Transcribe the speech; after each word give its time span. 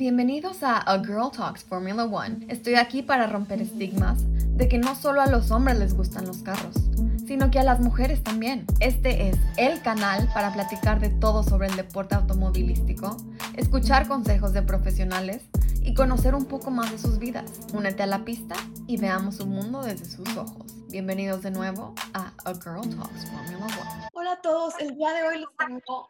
Bienvenidos 0.00 0.62
a 0.62 0.78
A 0.78 1.04
Girl 1.04 1.30
Talks 1.30 1.62
Formula 1.62 2.04
One. 2.04 2.46
Estoy 2.48 2.76
aquí 2.76 3.02
para 3.02 3.26
romper 3.26 3.60
estigmas 3.60 4.24
de 4.56 4.66
que 4.66 4.78
no 4.78 4.94
solo 4.94 5.20
a 5.20 5.26
los 5.26 5.50
hombres 5.50 5.78
les 5.78 5.94
gustan 5.94 6.26
los 6.26 6.38
carros, 6.38 6.74
sino 7.26 7.50
que 7.50 7.58
a 7.58 7.64
las 7.64 7.80
mujeres 7.80 8.24
también. 8.24 8.64
Este 8.80 9.28
es 9.28 9.36
el 9.58 9.82
canal 9.82 10.26
para 10.32 10.54
platicar 10.54 11.00
de 11.00 11.10
todo 11.10 11.42
sobre 11.42 11.68
el 11.68 11.76
deporte 11.76 12.14
automovilístico, 12.14 13.14
escuchar 13.58 14.08
consejos 14.08 14.54
de 14.54 14.62
profesionales 14.62 15.42
y 15.82 15.92
conocer 15.92 16.34
un 16.34 16.46
poco 16.46 16.70
más 16.70 16.90
de 16.90 16.96
sus 16.96 17.18
vidas. 17.18 17.50
Únete 17.74 18.02
a 18.02 18.06
la 18.06 18.24
pista 18.24 18.54
y 18.86 18.96
veamos 18.96 19.36
su 19.36 19.46
mundo 19.46 19.82
desde 19.82 20.06
sus 20.06 20.34
ojos. 20.34 20.76
Bienvenidos 20.88 21.42
de 21.42 21.50
nuevo 21.50 21.94
a 22.14 22.32
A 22.46 22.54
Girl 22.54 22.88
Talks 22.88 23.26
Formula 23.26 23.66
One. 23.66 24.08
Hola 24.14 24.32
a 24.32 24.40
todos, 24.40 24.72
el 24.80 24.96
día 24.96 25.12
de 25.12 25.28
hoy 25.28 25.40
les 25.40 25.56
tengo 25.58 26.08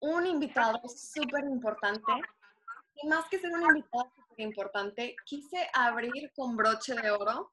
un 0.00 0.24
invitado 0.26 0.80
súper 0.88 1.44
importante. 1.44 2.10
Y 3.02 3.08
más 3.08 3.24
que 3.28 3.38
ser 3.38 3.50
un 3.50 3.62
invitado 3.62 4.12
súper 4.14 4.40
importante, 4.40 5.16
quise 5.24 5.68
abrir 5.74 6.30
con 6.36 6.56
broche 6.56 6.94
de 6.94 7.10
oro 7.10 7.50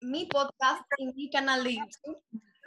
mi 0.00 0.26
podcast 0.26 0.82
y 0.96 1.06
mi 1.12 1.28
canal 1.28 1.64
de 1.64 1.76
YouTube 1.76 2.22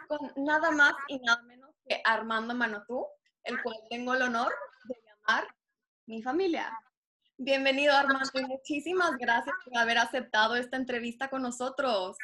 con 0.08 0.44
nada 0.44 0.72
más 0.72 0.94
y 1.08 1.20
nada 1.20 1.42
menos 1.44 1.72
que 1.88 2.02
Armando 2.04 2.54
Manotú, 2.54 3.06
el 3.44 3.62
cual 3.64 3.78
tengo 3.90 4.14
el 4.14 4.22
honor 4.22 4.54
de 4.84 4.96
llamar 5.06 5.48
mi 6.06 6.22
familia. 6.22 6.78
Bienvenido 7.38 7.94
Armando 7.94 8.30
y 8.34 8.46
muchísimas 8.46 9.18
gracias 9.18 9.56
por 9.64 9.78
haber 9.78 9.98
aceptado 9.98 10.56
esta 10.56 10.78
entrevista 10.78 11.30
con 11.30 11.42
nosotros. 11.42 12.18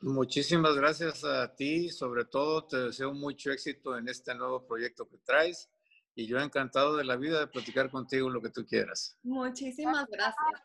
Muchísimas 0.00 0.76
gracias 0.76 1.24
a 1.24 1.54
ti, 1.56 1.90
sobre 1.90 2.24
todo 2.24 2.64
te 2.66 2.76
deseo 2.76 3.12
mucho 3.12 3.50
éxito 3.50 3.98
en 3.98 4.08
este 4.08 4.34
nuevo 4.34 4.64
proyecto 4.64 5.08
que 5.08 5.18
traes 5.18 5.68
y 6.18 6.26
yo 6.26 6.40
encantado 6.40 6.96
de 6.96 7.04
la 7.04 7.14
vida 7.14 7.38
de 7.38 7.46
platicar 7.46 7.92
contigo 7.92 8.28
lo 8.28 8.42
que 8.42 8.50
tú 8.50 8.66
quieras. 8.66 9.16
Muchísimas 9.22 10.04
gracias. 10.08 10.62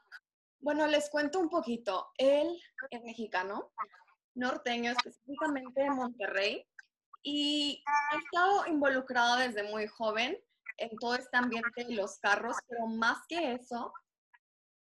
Bueno, 0.59 0.87
les 0.87 1.11
cuento 1.11 1.39
un 1.39 1.47
poquito. 1.47 2.09
Él 2.17 2.59
es 2.89 3.03
mexicano, 3.03 3.71
norteño, 4.33 4.93
específicamente 4.93 5.83
de 5.83 5.91
Monterrey, 5.91 6.67
y 7.21 7.83
ha 7.85 8.17
estado 8.17 8.65
involucrado 8.65 9.37
desde 9.37 9.61
muy 9.69 9.85
joven 9.85 10.35
en 10.77 10.97
todo 10.97 11.13
este 11.13 11.37
ambiente 11.37 11.83
de 11.83 11.93
los 11.93 12.17
carros, 12.17 12.57
pero 12.67 12.87
más 12.87 13.19
que 13.27 13.53
eso, 13.53 13.93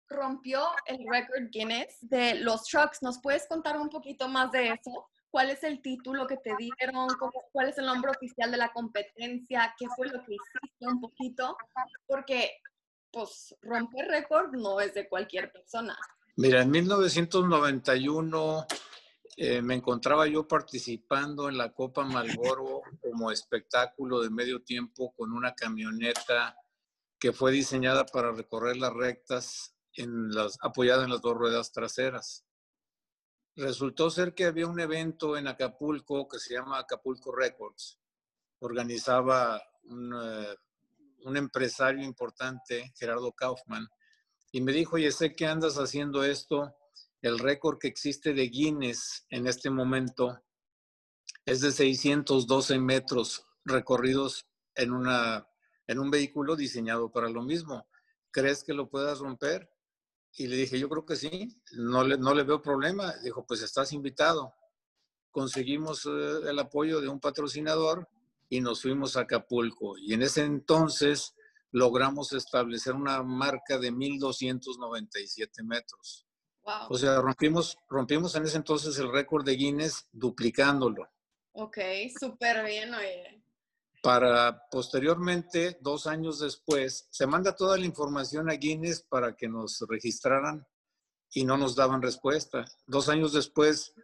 rompió 0.08 0.70
el 0.86 1.04
récord 1.06 1.50
Guinness 1.50 1.98
de 2.00 2.36
los 2.36 2.64
trucks. 2.64 3.02
¿Nos 3.02 3.20
puedes 3.20 3.46
contar 3.46 3.78
un 3.78 3.90
poquito 3.90 4.26
más 4.26 4.50
de 4.50 4.70
eso? 4.70 5.11
Cuál 5.32 5.48
es 5.50 5.64
el 5.64 5.80
título 5.80 6.26
que 6.26 6.36
te 6.36 6.54
dieron, 6.56 7.08
cuál 7.52 7.68
es 7.70 7.78
el 7.78 7.86
nombre 7.86 8.10
oficial 8.10 8.50
de 8.50 8.58
la 8.58 8.70
competencia, 8.72 9.74
qué 9.78 9.86
fue 9.96 10.06
lo 10.08 10.22
que 10.24 10.34
hiciste 10.34 10.86
un 10.86 11.00
poquito, 11.00 11.56
porque 12.06 12.52
pues 13.10 13.54
romper 13.62 14.08
récord 14.08 14.52
no 14.52 14.78
es 14.78 14.94
de 14.94 15.08
cualquier 15.08 15.50
persona. 15.50 15.96
Mira, 16.36 16.62
en 16.62 16.70
1991 16.70 18.66
eh, 19.38 19.62
me 19.62 19.74
encontraba 19.74 20.26
yo 20.26 20.46
participando 20.46 21.48
en 21.48 21.56
la 21.56 21.72
Copa 21.72 22.04
Malboro 22.04 22.82
como 23.00 23.30
espectáculo 23.30 24.20
de 24.20 24.28
medio 24.28 24.62
tiempo 24.62 25.14
con 25.16 25.32
una 25.32 25.54
camioneta 25.54 26.54
que 27.18 27.32
fue 27.32 27.52
diseñada 27.52 28.04
para 28.04 28.32
recorrer 28.32 28.76
las 28.76 28.92
rectas 28.92 29.74
en 29.94 30.30
las, 30.34 30.58
apoyada 30.60 31.04
en 31.04 31.10
las 31.10 31.22
dos 31.22 31.34
ruedas 31.34 31.72
traseras. 31.72 32.44
Resultó 33.56 34.10
ser 34.10 34.34
que 34.34 34.46
había 34.46 34.66
un 34.66 34.80
evento 34.80 35.36
en 35.36 35.46
Acapulco 35.46 36.26
que 36.26 36.38
se 36.38 36.54
llama 36.54 36.78
Acapulco 36.78 37.34
Records. 37.34 37.98
Organizaba 38.60 39.62
un, 39.84 40.14
eh, 40.14 40.56
un 41.24 41.36
empresario 41.36 42.04
importante, 42.04 42.92
Gerardo 42.96 43.32
Kaufman, 43.32 43.88
y 44.50 44.60
me 44.60 44.72
dijo, 44.72 44.96
oye, 44.96 45.10
sé 45.10 45.34
que 45.34 45.46
andas 45.46 45.76
haciendo 45.76 46.24
esto, 46.24 46.74
el 47.22 47.38
récord 47.38 47.78
que 47.78 47.88
existe 47.88 48.34
de 48.34 48.48
Guinness 48.48 49.26
en 49.30 49.46
este 49.46 49.70
momento 49.70 50.42
es 51.44 51.60
de 51.60 51.72
612 51.72 52.78
metros 52.78 53.46
recorridos 53.64 54.46
en, 54.74 54.92
una, 54.92 55.46
en 55.86 55.98
un 55.98 56.10
vehículo 56.10 56.56
diseñado 56.56 57.10
para 57.10 57.28
lo 57.28 57.42
mismo. 57.42 57.86
¿Crees 58.30 58.64
que 58.64 58.74
lo 58.74 58.88
puedas 58.88 59.20
romper? 59.20 59.70
Y 60.36 60.46
le 60.46 60.56
dije, 60.56 60.78
yo 60.78 60.88
creo 60.88 61.04
que 61.04 61.16
sí, 61.16 61.48
no 61.72 62.04
le, 62.04 62.16
no 62.16 62.34
le 62.34 62.42
veo 62.42 62.62
problema. 62.62 63.12
Dijo, 63.22 63.44
pues 63.46 63.62
estás 63.62 63.92
invitado. 63.92 64.54
Conseguimos 65.30 66.06
eh, 66.06 66.48
el 66.48 66.58
apoyo 66.58 67.00
de 67.00 67.08
un 67.08 67.20
patrocinador 67.20 68.08
y 68.48 68.60
nos 68.60 68.82
fuimos 68.82 69.16
a 69.16 69.20
Acapulco. 69.20 69.98
Y 69.98 70.14
en 70.14 70.22
ese 70.22 70.44
entonces 70.44 71.34
logramos 71.70 72.32
establecer 72.32 72.94
una 72.94 73.22
marca 73.22 73.78
de 73.78 73.92
1.297 73.92 75.62
metros. 75.64 76.26
O 76.88 76.96
sea, 76.96 77.20
rompimos, 77.20 77.76
rompimos 77.88 78.34
en 78.36 78.44
ese 78.44 78.56
entonces 78.56 78.96
el 78.98 79.10
récord 79.10 79.44
de 79.44 79.56
Guinness 79.56 80.06
duplicándolo. 80.12 81.08
Ok, 81.52 81.78
súper 82.18 82.64
bien, 82.64 82.94
oye 82.94 83.41
para 84.02 84.68
posteriormente, 84.68 85.78
dos 85.80 86.08
años 86.08 86.40
después, 86.40 87.06
se 87.10 87.26
manda 87.26 87.54
toda 87.54 87.78
la 87.78 87.86
información 87.86 88.50
a 88.50 88.54
Guinness 88.54 89.00
para 89.00 89.36
que 89.36 89.48
nos 89.48 89.80
registraran 89.88 90.66
y 91.32 91.44
no 91.44 91.56
nos 91.56 91.76
daban 91.76 92.02
respuesta. 92.02 92.64
Dos 92.84 93.08
años 93.08 93.32
después, 93.32 93.94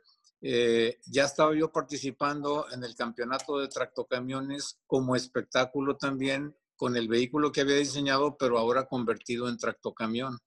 eh, 0.41 1.01
ya 1.07 1.25
estaba 1.25 1.53
yo 1.55 1.73
participando 1.73 2.67
en 2.71 2.85
el 2.85 2.95
campeonato 2.95 3.59
de 3.59 3.67
tractocamiones 3.67 4.79
como 4.87 5.17
espectáculo 5.17 5.97
también 5.97 6.57
con 6.77 6.97
el 6.97 7.09
vehículo 7.09 7.51
que 7.51 7.63
había 7.63 7.77
diseñado, 7.77 8.37
pero 8.39 8.57
ahora 8.57 8.87
convertido 8.87 9.49
en 9.49 9.59
tractocamión. 9.59 10.39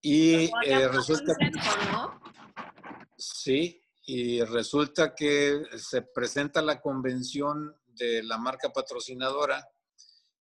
Y 0.00 0.48
eh, 0.64 0.88
resulta... 0.92 1.34
Sí, 3.18 3.82
y 4.04 4.42
resulta 4.42 5.12
que 5.12 5.62
se 5.76 6.02
presenta 6.02 6.62
la 6.62 6.80
convención 6.80 7.74
de 7.96 8.22
la 8.22 8.38
marca 8.38 8.72
patrocinadora 8.72 9.66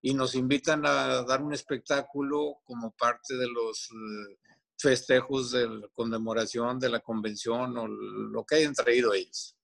y 0.02 0.14
nos 0.14 0.36
invitan 0.36 0.86
a 0.86 1.24
dar 1.24 1.42
un 1.42 1.54
espectáculo 1.54 2.60
como 2.64 2.92
parte 2.92 3.36
de 3.36 3.48
los 3.48 3.90
eh, 3.90 4.38
festejos 4.78 5.52
de 5.52 5.68
la 5.68 5.88
conmemoración 5.94 6.80
de 6.80 6.90
la 6.90 7.00
convención 7.00 7.78
o 7.78 7.88
lo 7.88 8.46
que 8.46 8.56
hayan 8.56 8.74
traído 8.74 9.14
ellos. 9.14 9.56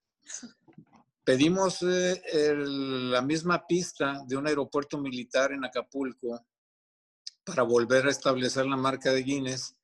Pedimos 1.24 1.84
eh, 1.84 2.56
la 2.56 3.22
misma 3.22 3.66
pista 3.68 4.22
de 4.25 4.35
un 4.35 4.47
aeropuerto 4.47 4.97
militar 4.97 5.52
en 5.52 5.63
Acapulco 5.63 6.44
para 7.44 7.63
volver 7.63 8.08
a 8.08 8.12
establecer 8.12 8.66
la 8.66 8.78
marca 8.78 9.12
de 9.12 9.22
Guinness 9.22 9.75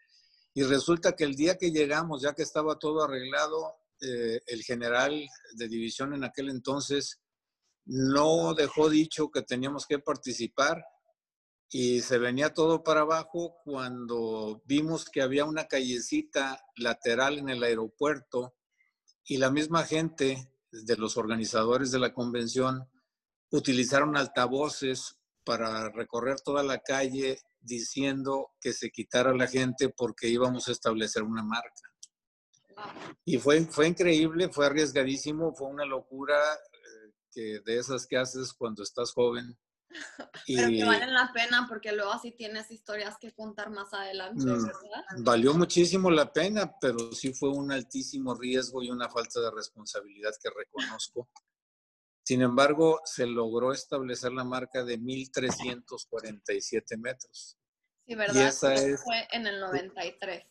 y 0.53 0.63
resulta 0.63 1.15
que 1.15 1.23
el 1.23 1.35
día 1.35 1.55
que 1.55 1.69
llegamos, 1.69 2.23
ya 2.23 2.33
que 2.33 2.41
estaba 2.41 2.79
todo 2.79 3.03
arreglado, 3.03 3.75
eh, 4.01 4.41
el 4.47 4.63
general 4.63 5.27
de 5.53 5.67
división 5.67 6.13
en 6.15 6.23
aquel 6.23 6.49
entonces 6.49 7.19
no 7.87 8.53
dejó 8.53 8.89
dicho 8.89 9.31
que 9.31 9.41
teníamos 9.41 9.85
que 9.85 9.99
participar 9.99 10.85
y 11.69 12.01
se 12.01 12.17
venía 12.17 12.53
todo 12.53 12.83
para 12.83 13.01
abajo 13.01 13.57
cuando 13.63 14.61
vimos 14.65 15.05
que 15.05 15.21
había 15.21 15.45
una 15.45 15.67
callecita 15.67 16.61
lateral 16.75 17.39
en 17.39 17.49
el 17.49 17.63
aeropuerto 17.63 18.55
y 19.25 19.37
la 19.37 19.51
misma 19.51 19.83
gente 19.83 20.51
de 20.71 20.97
los 20.97 21.17
organizadores 21.17 21.91
de 21.91 21.99
la 21.99 22.13
convención 22.13 22.89
utilizaron 23.51 24.17
altavoces 24.17 25.17
para 25.43 25.89
recorrer 25.89 26.41
toda 26.41 26.63
la 26.63 26.79
calle 26.79 27.39
diciendo 27.59 28.51
que 28.59 28.73
se 28.73 28.89
quitara 28.91 29.33
la 29.33 29.47
gente 29.47 29.89
porque 29.89 30.27
íbamos 30.27 30.67
a 30.67 30.73
establecer 30.73 31.23
una 31.23 31.43
marca. 31.43 31.89
Y 33.25 33.37
fue, 33.37 33.61
fue 33.65 33.87
increíble, 33.87 34.49
fue 34.49 34.67
arriesgadísimo, 34.67 35.53
fue 35.53 35.67
una 35.67 35.85
locura 35.85 36.37
de 37.41 37.77
esas 37.77 38.07
que 38.07 38.17
haces 38.17 38.53
cuando 38.53 38.83
estás 38.83 39.11
joven. 39.11 39.57
Pero 40.47 40.67
que 40.67 40.83
valen 40.83 41.13
la 41.13 41.31
pena 41.33 41.65
porque 41.67 41.93
luego 41.93 42.11
así 42.11 42.31
tienes 42.31 42.69
historias 42.71 43.17
que 43.19 43.33
contar 43.33 43.69
más 43.69 43.93
adelante, 43.93 44.43
mm, 44.43 44.65
¿verdad? 44.65 45.05
Valió 45.19 45.53
muchísimo 45.53 46.11
la 46.11 46.31
pena, 46.31 46.75
pero 46.79 47.11
sí 47.13 47.33
fue 47.33 47.49
un 47.49 47.71
altísimo 47.71 48.35
riesgo 48.35 48.83
y 48.83 48.91
una 48.91 49.09
falta 49.09 49.39
de 49.39 49.51
responsabilidad 49.51 50.31
que 50.41 50.49
reconozco. 50.49 51.29
Sin 52.23 52.41
embargo, 52.41 52.99
se 53.05 53.25
logró 53.25 53.71
establecer 53.71 54.33
la 54.33 54.43
marca 54.43 54.83
de 54.83 54.97
1347 54.97 56.97
metros. 56.97 57.57
Sí, 58.05 58.15
¿verdad? 58.15 58.35
Y 58.35 58.43
esa 58.43 58.73
es, 58.73 59.01
fue 59.01 59.27
en 59.31 59.47
el 59.47 59.61
93. 59.61 60.43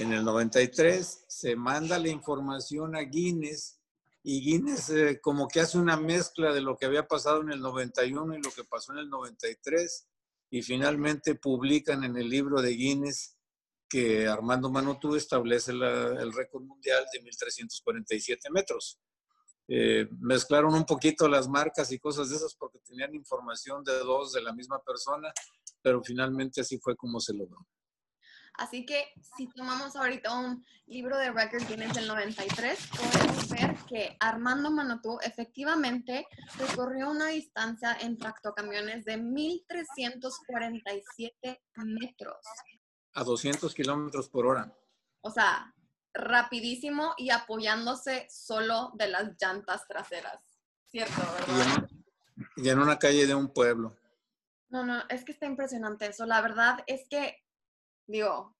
En 0.00 0.12
el 0.12 0.24
93 0.24 1.26
se 1.28 1.54
manda 1.54 1.98
la 1.98 2.08
información 2.08 2.96
a 2.96 3.02
Guinness 3.02 3.81
y 4.22 4.40
Guinness 4.40 4.90
eh, 4.90 5.20
como 5.20 5.48
que 5.48 5.60
hace 5.60 5.78
una 5.78 5.96
mezcla 5.96 6.52
de 6.52 6.60
lo 6.60 6.76
que 6.76 6.86
había 6.86 7.06
pasado 7.06 7.42
en 7.42 7.50
el 7.50 7.60
91 7.60 8.36
y 8.36 8.42
lo 8.42 8.50
que 8.52 8.64
pasó 8.64 8.92
en 8.92 8.98
el 8.98 9.10
93 9.10 10.08
y 10.50 10.62
finalmente 10.62 11.34
publican 11.34 12.04
en 12.04 12.16
el 12.16 12.28
libro 12.28 12.62
de 12.62 12.70
Guinness 12.70 13.36
que 13.88 14.26
Armando 14.26 14.70
Manotú 14.70 15.16
establece 15.16 15.72
el 15.72 16.32
récord 16.32 16.62
mundial 16.62 17.04
de 17.12 17.20
1347 17.20 18.48
metros. 18.50 18.98
Eh, 19.68 20.08
mezclaron 20.18 20.74
un 20.74 20.84
poquito 20.84 21.28
las 21.28 21.48
marcas 21.48 21.92
y 21.92 21.98
cosas 21.98 22.30
de 22.30 22.36
esas 22.36 22.54
porque 22.54 22.78
tenían 22.80 23.14
información 23.14 23.84
de 23.84 23.98
dos 23.98 24.32
de 24.32 24.42
la 24.42 24.52
misma 24.52 24.82
persona, 24.82 25.32
pero 25.82 26.02
finalmente 26.02 26.60
así 26.60 26.78
fue 26.78 26.96
como 26.96 27.20
se 27.20 27.34
logró. 27.34 27.58
Así 28.54 28.84
que 28.84 29.06
si 29.36 29.48
tomamos 29.48 29.96
ahorita 29.96 30.38
un 30.38 30.64
libro 30.86 31.16
de 31.18 31.30
Record 31.30 31.66
Guinness 31.68 31.94
del 31.94 32.06
93, 32.06 32.78
podemos 32.88 33.51
que 33.92 34.16
Armando 34.20 34.70
Manotú 34.70 35.18
efectivamente 35.22 36.26
recorrió 36.58 37.10
una 37.10 37.26
distancia 37.26 37.98
en 38.00 38.16
tractocamiones 38.16 39.04
de 39.04 39.18
1.347 39.18 41.60
metros. 41.84 42.38
A 43.14 43.24
200 43.24 43.74
kilómetros 43.74 44.30
por 44.30 44.46
hora. 44.46 44.74
O 45.20 45.30
sea, 45.30 45.74
rapidísimo 46.14 47.12
y 47.18 47.28
apoyándose 47.30 48.26
solo 48.30 48.92
de 48.94 49.08
las 49.08 49.36
llantas 49.38 49.86
traseras. 49.86 50.42
¿Cierto, 50.86 51.20
verdad? 51.20 51.86
Y 52.56 52.70
en, 52.70 52.78
una 52.78 52.98
calle 52.98 53.26
de 53.26 53.34
un 53.34 53.52
pueblo. 53.52 53.98
No, 54.70 54.82
no, 54.84 55.02
es 55.10 55.22
que 55.24 55.32
está 55.32 55.44
impresionante 55.46 56.06
eso. 56.06 56.24
La 56.24 56.40
verdad 56.40 56.82
es 56.86 57.06
que 57.08 57.42
Digo, 58.06 58.56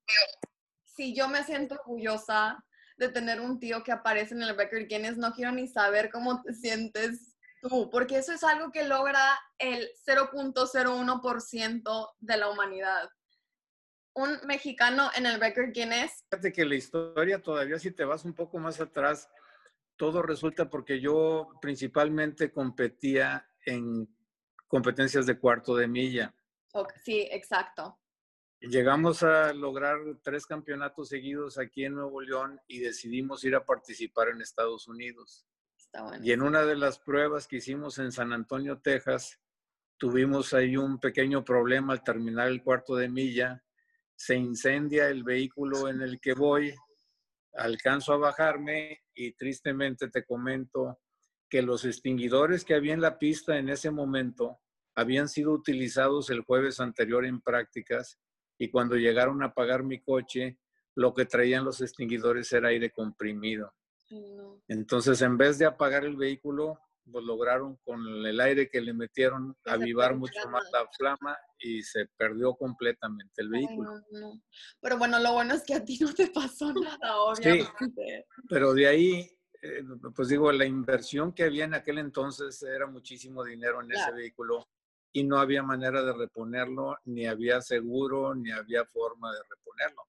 si 0.85 1.15
yo 1.15 1.29
me 1.29 1.45
siento 1.45 1.75
orgullosa 1.75 2.65
de 2.97 3.09
tener 3.09 3.41
un 3.41 3.59
tío 3.59 3.83
que 3.83 3.93
aparece 3.93 4.35
en 4.35 4.43
el 4.43 4.57
record 4.57 4.87
Guinness, 4.89 5.17
no 5.17 5.33
quiero 5.33 5.53
ni 5.53 5.69
saber 5.69 6.11
cómo 6.11 6.43
te 6.43 6.55
sientes 6.55 7.37
tú, 7.61 7.91
porque 7.91 8.19
eso 8.19 8.33
es 8.33 8.43
algo 8.45 8.73
que 8.73 8.85
logra 8.85 9.39
el 9.59 9.89
0.01% 10.07 12.11
de 12.21 12.37
la 12.37 12.51
humanidad. 12.51 13.09
Un 14.15 14.39
mexicano 14.47 15.11
en 15.17 15.27
el 15.27 15.41
record 15.41 15.73
Guinness. 15.73 16.25
Fíjate 16.31 16.53
que 16.53 16.65
la 16.65 16.75
historia 16.75 17.41
todavía, 17.41 17.79
si 17.79 17.93
te 17.93 18.05
vas 18.05 18.25
un 18.25 18.35
poco 18.35 18.59
más 18.59 18.81
atrás, 18.81 19.29
todo 19.97 20.23
resulta 20.23 20.69
porque 20.69 21.01
yo 21.01 21.51
principalmente 21.61 22.53
competía 22.53 23.49
en 23.65 24.09
competencias 24.67 25.27
de 25.27 25.39
cuarto 25.39 25.77
de 25.77 25.87
milla. 25.87 26.35
sí, 27.05 27.29
exacto. 27.31 28.02
Llegamos 28.63 29.25
a 29.25 29.53
lograr 29.53 29.99
tres 30.23 30.47
campeonatos 30.47 31.09
seguidos 31.09 31.59
aquí 31.59 31.85
en 31.85 31.95
Nuevo 31.95 32.21
León 32.21 32.61
y 32.69 32.79
decidimos 32.79 33.43
ir 33.43 33.57
a 33.57 33.67
participar 33.67 34.29
en 34.29 34.41
Estados 34.41 34.87
Unidos. 34.87 35.45
Y 36.23 36.31
en 36.31 36.43
una 36.43 36.63
de 36.65 36.77
las 36.77 37.01
pruebas 37.01 37.49
que 37.49 37.57
hicimos 37.57 37.99
en 37.99 38.13
San 38.13 38.33
Antonio, 38.33 38.79
Texas, 38.79 39.41
tuvimos 39.99 40.55
ahí 40.55 40.77
un 40.77 41.01
pequeño 41.01 41.45
problema 41.45 41.93
al 41.93 42.05
terminar 42.05 42.47
el 42.47 42.63
cuarto 42.63 42.95
de 42.95 43.09
milla. 43.09 43.65
Se 44.15 44.37
incendia 44.37 45.09
el 45.09 45.25
vehículo 45.25 45.89
en 45.89 46.01
el 46.01 46.21
que 46.21 46.35
voy, 46.35 46.73
alcanzo 47.55 48.13
a 48.13 48.19
bajarme 48.19 49.03
y 49.13 49.33
tristemente 49.33 50.09
te 50.09 50.25
comento 50.25 51.01
que 51.51 51.63
los 51.63 51.85
extinguidores 51.85 52.65
que 52.65 52.77
había 52.77 52.95
en 52.95 53.01
la 53.01 53.19
pista 53.19 53.59
en 53.59 53.71
ese 53.71 53.91
momento 53.91 54.61
habían 54.95 55.29
sido 55.29 55.51
utilizados 55.51 56.31
el 56.31 56.43
jueves 56.43 56.79
anterior 56.79 57.27
en 57.27 57.41
prácticas 57.41 58.21
y 58.63 58.71
cuando 58.71 58.95
llegaron 58.95 59.43
a 59.43 59.47
apagar 59.47 59.83
mi 59.83 60.01
coche, 60.01 60.57
lo 60.95 61.13
que 61.13 61.25
traían 61.25 61.65
los 61.65 61.81
extinguidores 61.81 62.53
era 62.53 62.69
aire 62.69 62.93
comprimido. 62.93 63.75
Entonces, 64.69 65.21
en 65.23 65.37
vez 65.37 65.59
de 65.59 65.67
apagar 65.67 66.05
el 66.05 66.17
vehículo, 66.17 66.79
pues 67.11 67.25
lograron 67.25 67.77
con 67.85 68.07
el 68.25 68.41
aire 68.41 68.71
que 68.71 68.81
le 68.81 68.93
metieron 68.93 69.57
avivar 69.65 70.15
mucho 70.15 70.49
más 70.49 70.63
la 70.73 70.87
flama 70.97 71.37
y 71.59 71.83
se 71.83 72.07
perdió 72.17 72.55
completamente 72.55 73.43
el 73.43 73.49
vehículo. 73.49 74.01
Pero 74.81 74.97
bueno, 74.97 75.19
lo 75.19 75.33
bueno 75.33 75.55
es 75.55 75.65
que 75.65 75.75
a 75.75 75.85
ti 75.85 75.99
no 76.01 76.15
te 76.15 76.29
pasó 76.29 76.73
nada, 77.01 77.17
obviamente. 77.17 77.69
Sí, 77.81 78.45
pero 78.49 78.75
de 78.75 78.87
ahí, 78.87 79.29
eh, 79.61 79.83
pues 80.15 80.29
digo, 80.29 80.53
la 80.53 80.67
inversión 80.67 81.33
que 81.33 81.43
había 81.43 81.65
en 81.65 81.75
aquel 81.75 81.99
entonces 81.99 82.63
era 82.63 82.87
muchísimo 82.87 83.43
dinero 83.43 83.83
en 83.83 83.91
ese 83.91 84.13
vehículo 84.13 84.69
y 85.13 85.25
no 85.25 85.39
había 85.39 85.63
manera 85.63 86.03
de 86.03 86.13
reponerlo, 86.13 86.97
ni 87.05 87.27
había 87.27 87.61
seguro, 87.61 88.35
ni 88.35 88.51
había 88.51 88.85
forma 88.85 89.33
de 89.33 89.39
reponerlo. 89.49 90.03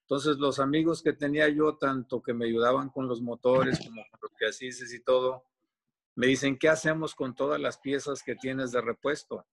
Entonces 0.00 0.36
los 0.36 0.60
amigos 0.60 1.02
que 1.02 1.12
tenía 1.12 1.48
yo, 1.48 1.76
tanto 1.76 2.22
que 2.22 2.34
me 2.34 2.44
ayudaban 2.44 2.90
con 2.90 3.08
los 3.08 3.22
motores 3.22 3.78
como 3.78 4.02
con 4.10 4.20
los 4.22 4.32
chasis 4.38 4.92
y 4.92 5.02
todo, 5.02 5.44
me 6.14 6.26
dicen, 6.26 6.58
¿qué 6.58 6.68
hacemos 6.68 7.14
con 7.14 7.34
todas 7.34 7.60
las 7.60 7.78
piezas 7.78 8.22
que 8.22 8.36
tienes 8.36 8.70
de 8.70 8.80
repuesto? 8.80 9.46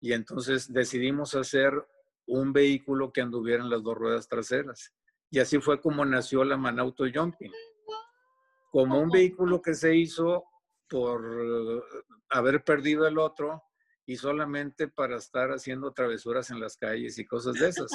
Y 0.00 0.14
entonces 0.14 0.72
decidimos 0.72 1.34
hacer 1.34 1.86
un 2.26 2.52
vehículo 2.52 3.12
que 3.12 3.20
anduviera 3.20 3.62
en 3.62 3.70
las 3.70 3.82
dos 3.82 3.96
ruedas 3.96 4.28
traseras. 4.28 4.92
Y 5.30 5.38
así 5.38 5.58
fue 5.60 5.80
como 5.80 6.04
nació 6.04 6.42
la 6.44 6.56
Manauto 6.56 7.04
Jumping. 7.12 7.52
Como 8.70 8.98
un 9.00 9.10
vehículo 9.10 9.60
que 9.60 9.74
se 9.74 9.94
hizo 9.94 10.44
por 10.88 11.84
haber 12.30 12.64
perdido 12.64 13.06
el 13.06 13.18
otro, 13.18 13.62
y 14.06 14.16
solamente 14.16 14.88
para 14.88 15.16
estar 15.16 15.50
haciendo 15.50 15.92
travesuras 15.92 16.50
en 16.50 16.60
las 16.60 16.76
calles 16.76 17.18
y 17.18 17.26
cosas 17.26 17.54
de 17.54 17.68
esas. 17.68 17.90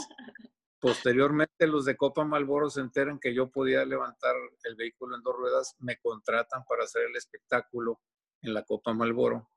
Posteriormente, 0.80 1.68
los 1.68 1.86
de 1.86 1.98
Copa 1.98 2.24
Malboro 2.24 2.69
se 2.69 2.81
enteran 2.81 3.19
que 3.19 3.33
yo 3.33 3.50
podía 3.50 3.83
levantar 3.83 4.36
el 4.63 4.75
vehículo 4.75 5.15
en 5.15 5.24
dos 5.24 5.36
ruedas, 5.36 5.75
me 5.80 5.98
contratan 5.98 6.63
para 6.65 6.83
hacer 6.83 7.04
el 7.04 7.15
espectáculo 7.15 8.00
en 8.42 8.54
la 8.54 8.63
Copa 8.63 8.94
Malboro 8.94 9.50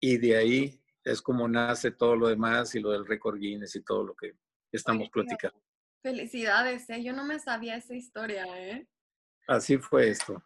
y 0.00 0.18
de 0.18 0.36
ahí 0.36 0.82
es 1.04 1.22
como 1.22 1.48
nace 1.48 1.90
todo 1.90 2.16
lo 2.16 2.28
demás 2.28 2.74
y 2.74 2.80
lo 2.80 2.90
del 2.90 3.06
récord 3.06 3.38
Guinness 3.38 3.76
y 3.76 3.82
todo 3.82 4.04
lo 4.04 4.14
que 4.14 4.34
estamos 4.70 5.08
platicando. 5.10 5.60
Felicidades, 6.02 6.88
¿eh? 6.90 7.02
yo 7.02 7.12
no 7.12 7.24
me 7.24 7.38
sabía 7.38 7.76
esa 7.76 7.94
historia, 7.94 8.44
¿eh? 8.58 8.88
Así 9.46 9.78
fue 9.78 10.10
esto. 10.10 10.42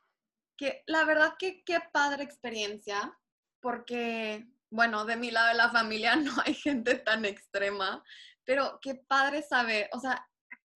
Que 0.57 0.83
la 0.87 1.05
verdad 1.05 1.35
que 1.39 1.65
qué 1.65 1.81
padre 1.93 2.23
experiencia, 2.23 3.19
porque 3.61 4.49
bueno, 4.73 5.05
de 5.05 5.17
mi 5.17 5.31
lado 5.31 5.49
de 5.49 5.55
la 5.55 5.71
familia 5.71 6.17
no 6.17 6.33
hay 6.45 6.55
gente 6.55 6.97
tan 6.97 7.25
extrema, 7.25 8.03
pero 8.45 8.79
qué 8.81 8.97
padre 9.07 9.43
saber, 9.43 9.89
o 9.93 10.01
sea, 10.01 10.27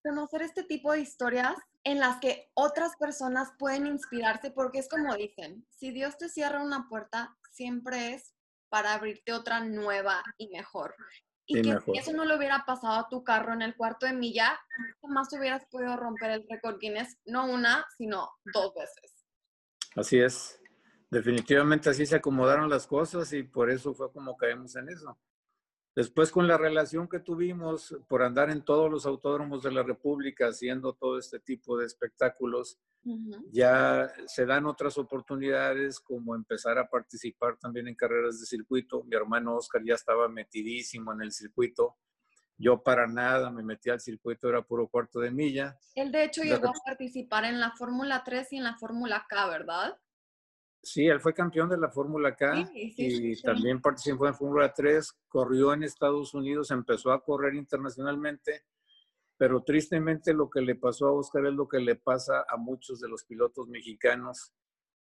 conocer 0.02 0.42
este 0.42 0.62
tipo 0.62 0.92
de 0.92 1.00
historias 1.00 1.56
en 1.82 1.98
las 1.98 2.20
que 2.20 2.50
otras 2.54 2.96
personas 2.96 3.50
pueden 3.58 3.86
inspirarse, 3.86 4.50
porque 4.50 4.78
es 4.78 4.88
como 4.88 5.14
dicen, 5.16 5.66
si 5.70 5.90
Dios 5.90 6.16
te 6.18 6.28
cierra 6.28 6.62
una 6.62 6.88
puerta, 6.88 7.36
siempre 7.50 8.14
es 8.14 8.34
para 8.68 8.92
abrirte 8.92 9.32
otra 9.32 9.60
nueva 9.60 10.22
y 10.36 10.48
mejor. 10.48 10.94
Y, 11.48 11.62
que 11.62 11.78
si 11.80 11.98
eso 11.98 12.12
no 12.12 12.24
le 12.24 12.36
hubiera 12.36 12.64
pasado 12.66 12.94
a 12.94 13.08
tu 13.08 13.22
carro 13.22 13.52
en 13.52 13.62
el 13.62 13.76
cuarto 13.76 14.04
de 14.04 14.12
milla, 14.12 14.58
jamás 15.00 15.32
hubieras 15.32 15.64
podido 15.70 15.96
romper 15.96 16.32
el 16.32 16.46
récord 16.48 16.78
Guinness, 16.80 17.16
no 17.24 17.46
una, 17.46 17.86
sino 17.96 18.28
dos 18.52 18.74
veces. 18.74 19.24
Así 19.94 20.18
es 20.18 20.60
definitivamente 21.10 21.90
así 21.90 22.06
se 22.06 22.16
acomodaron 22.16 22.68
las 22.68 22.86
cosas 22.86 23.32
y 23.32 23.42
por 23.42 23.70
eso 23.70 23.94
fue 23.94 24.12
como 24.12 24.36
caemos 24.36 24.76
en 24.76 24.88
eso. 24.88 25.18
Después 25.94 26.30
con 26.30 26.46
la 26.46 26.58
relación 26.58 27.08
que 27.08 27.20
tuvimos 27.20 27.96
por 28.06 28.22
andar 28.22 28.50
en 28.50 28.62
todos 28.62 28.90
los 28.90 29.06
autódromos 29.06 29.62
de 29.62 29.72
la 29.72 29.82
República 29.82 30.48
haciendo 30.48 30.92
todo 30.92 31.18
este 31.18 31.40
tipo 31.40 31.78
de 31.78 31.86
espectáculos, 31.86 32.78
ya 33.50 34.10
se 34.26 34.44
dan 34.44 34.66
otras 34.66 34.98
oportunidades 34.98 35.98
como 36.00 36.34
empezar 36.34 36.76
a 36.76 36.90
participar 36.90 37.56
también 37.56 37.88
en 37.88 37.94
carreras 37.94 38.38
de 38.40 38.46
circuito. 38.46 39.04
Mi 39.04 39.16
hermano 39.16 39.56
Oscar 39.56 39.82
ya 39.82 39.94
estaba 39.94 40.28
metidísimo 40.28 41.12
en 41.12 41.22
el 41.22 41.32
circuito. 41.32 41.96
Yo 42.58 42.82
para 42.82 43.06
nada 43.06 43.50
me 43.50 43.62
metí 43.62 43.88
al 43.88 44.00
circuito, 44.00 44.50
era 44.50 44.60
puro 44.60 44.88
cuarto 44.88 45.20
de 45.20 45.30
milla. 45.30 45.78
Él 45.94 46.12
de 46.12 46.24
hecho 46.24 46.42
llegó 46.42 46.68
a 46.68 46.74
participar 46.84 47.44
en 47.44 47.58
la 47.58 47.70
Fórmula 47.72 48.22
3 48.22 48.52
y 48.52 48.56
en 48.58 48.64
la 48.64 48.76
Fórmula 48.76 49.24
K, 49.28 49.46
¿verdad? 49.48 49.98
Sí, 50.86 51.04
él 51.08 51.20
fue 51.20 51.34
campeón 51.34 51.68
de 51.68 51.76
la 51.76 51.90
Fórmula 51.90 52.36
K 52.36 52.70
y 52.72 53.42
también 53.42 53.80
participó 53.80 54.28
en 54.28 54.36
Fórmula 54.36 54.72
3, 54.72 55.18
corrió 55.26 55.72
en 55.72 55.82
Estados 55.82 56.32
Unidos, 56.32 56.70
empezó 56.70 57.10
a 57.10 57.24
correr 57.24 57.56
internacionalmente, 57.56 58.62
pero 59.36 59.64
tristemente 59.64 60.32
lo 60.32 60.48
que 60.48 60.60
le 60.60 60.76
pasó 60.76 61.08
a 61.08 61.12
Oscar 61.12 61.44
es 61.46 61.54
lo 61.54 61.66
que 61.66 61.80
le 61.80 61.96
pasa 61.96 62.44
a 62.48 62.56
muchos 62.56 63.00
de 63.00 63.08
los 63.08 63.24
pilotos 63.24 63.66
mexicanos, 63.66 64.52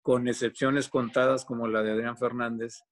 con 0.02 0.28
excepciones 0.28 0.88
contadas 0.88 1.44
como 1.44 1.66
la 1.66 1.82
de 1.82 1.90
Adrián 1.90 2.16
Fernández, 2.16 2.85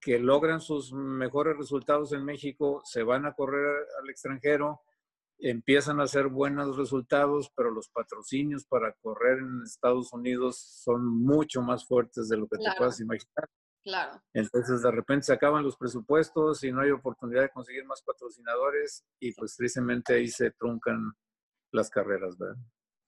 que 0.00 0.20
logran 0.20 0.60
sus 0.60 0.92
mejores 0.92 1.56
resultados 1.56 2.12
en 2.12 2.24
México, 2.24 2.82
se 2.84 3.02
van 3.02 3.26
a 3.26 3.32
correr 3.32 3.84
al 4.00 4.08
extranjero, 4.08 4.80
empiezan 5.38 6.00
a 6.00 6.04
hacer 6.04 6.28
buenos 6.28 6.76
resultados, 6.76 7.50
pero 7.54 7.70
los 7.70 7.88
patrocinios 7.88 8.64
para 8.64 8.92
correr 9.02 9.38
en 9.38 9.62
Estados 9.64 10.12
Unidos 10.12 10.58
son 10.84 11.06
mucho 11.06 11.62
más 11.62 11.86
fuertes 11.86 12.28
de 12.28 12.36
lo 12.36 12.46
que 12.48 12.58
te 12.58 12.70
puedas 12.76 13.00
imaginar. 13.00 13.48
Claro. 13.82 14.20
Entonces, 14.32 14.82
de 14.82 14.90
repente 14.90 15.26
se 15.26 15.32
acaban 15.32 15.62
los 15.62 15.76
presupuestos 15.76 16.64
y 16.64 16.72
no 16.72 16.80
hay 16.80 16.90
oportunidad 16.90 17.42
de 17.42 17.50
conseguir 17.50 17.84
más 17.84 18.02
patrocinadores 18.02 19.04
y 19.20 19.32
pues 19.32 19.54
tristemente 19.54 20.14
ahí 20.14 20.26
se 20.26 20.50
truncan 20.50 21.12
las 21.70 21.88
carreras, 21.88 22.36
¿verdad? 22.36 22.56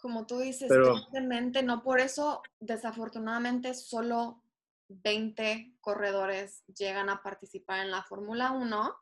Como 0.01 0.25
tú 0.27 0.39
dices, 0.39 0.69
tristemente, 0.69 1.65
no 1.65 1.83
por 1.83 1.99
eso, 1.99 2.43
desafortunadamente, 2.61 3.75
solo 3.75 4.45
20 4.89 5.79
corredores 5.81 6.63
llegan 6.67 7.09
a 7.09 7.23
participar 7.23 7.81
en 7.81 7.91
la 7.91 8.05
Fórmula 8.05 8.53
1, 8.53 8.97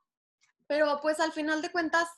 pero 0.67 0.99
pues 1.03 1.21
al 1.21 1.33
final 1.33 1.61
de 1.61 1.71
cuentas, 1.71 2.09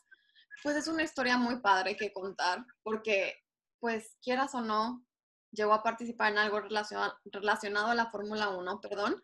pues 0.62 0.76
es 0.76 0.88
una 0.88 1.02
historia 1.02 1.36
muy 1.36 1.60
padre 1.60 1.96
que 1.96 2.12
contar, 2.12 2.64
porque 2.82 3.34
pues 3.80 4.16
quieras 4.22 4.54
o 4.54 4.60
no, 4.60 5.04
llegó 5.52 5.72
a 5.72 5.82
participar 5.82 6.32
en 6.32 6.38
algo 6.38 6.60
relacionado, 6.60 7.88
a 7.88 7.94
la 7.94 8.10
Fórmula 8.10 8.50
1, 8.50 8.80
perdón. 8.80 9.22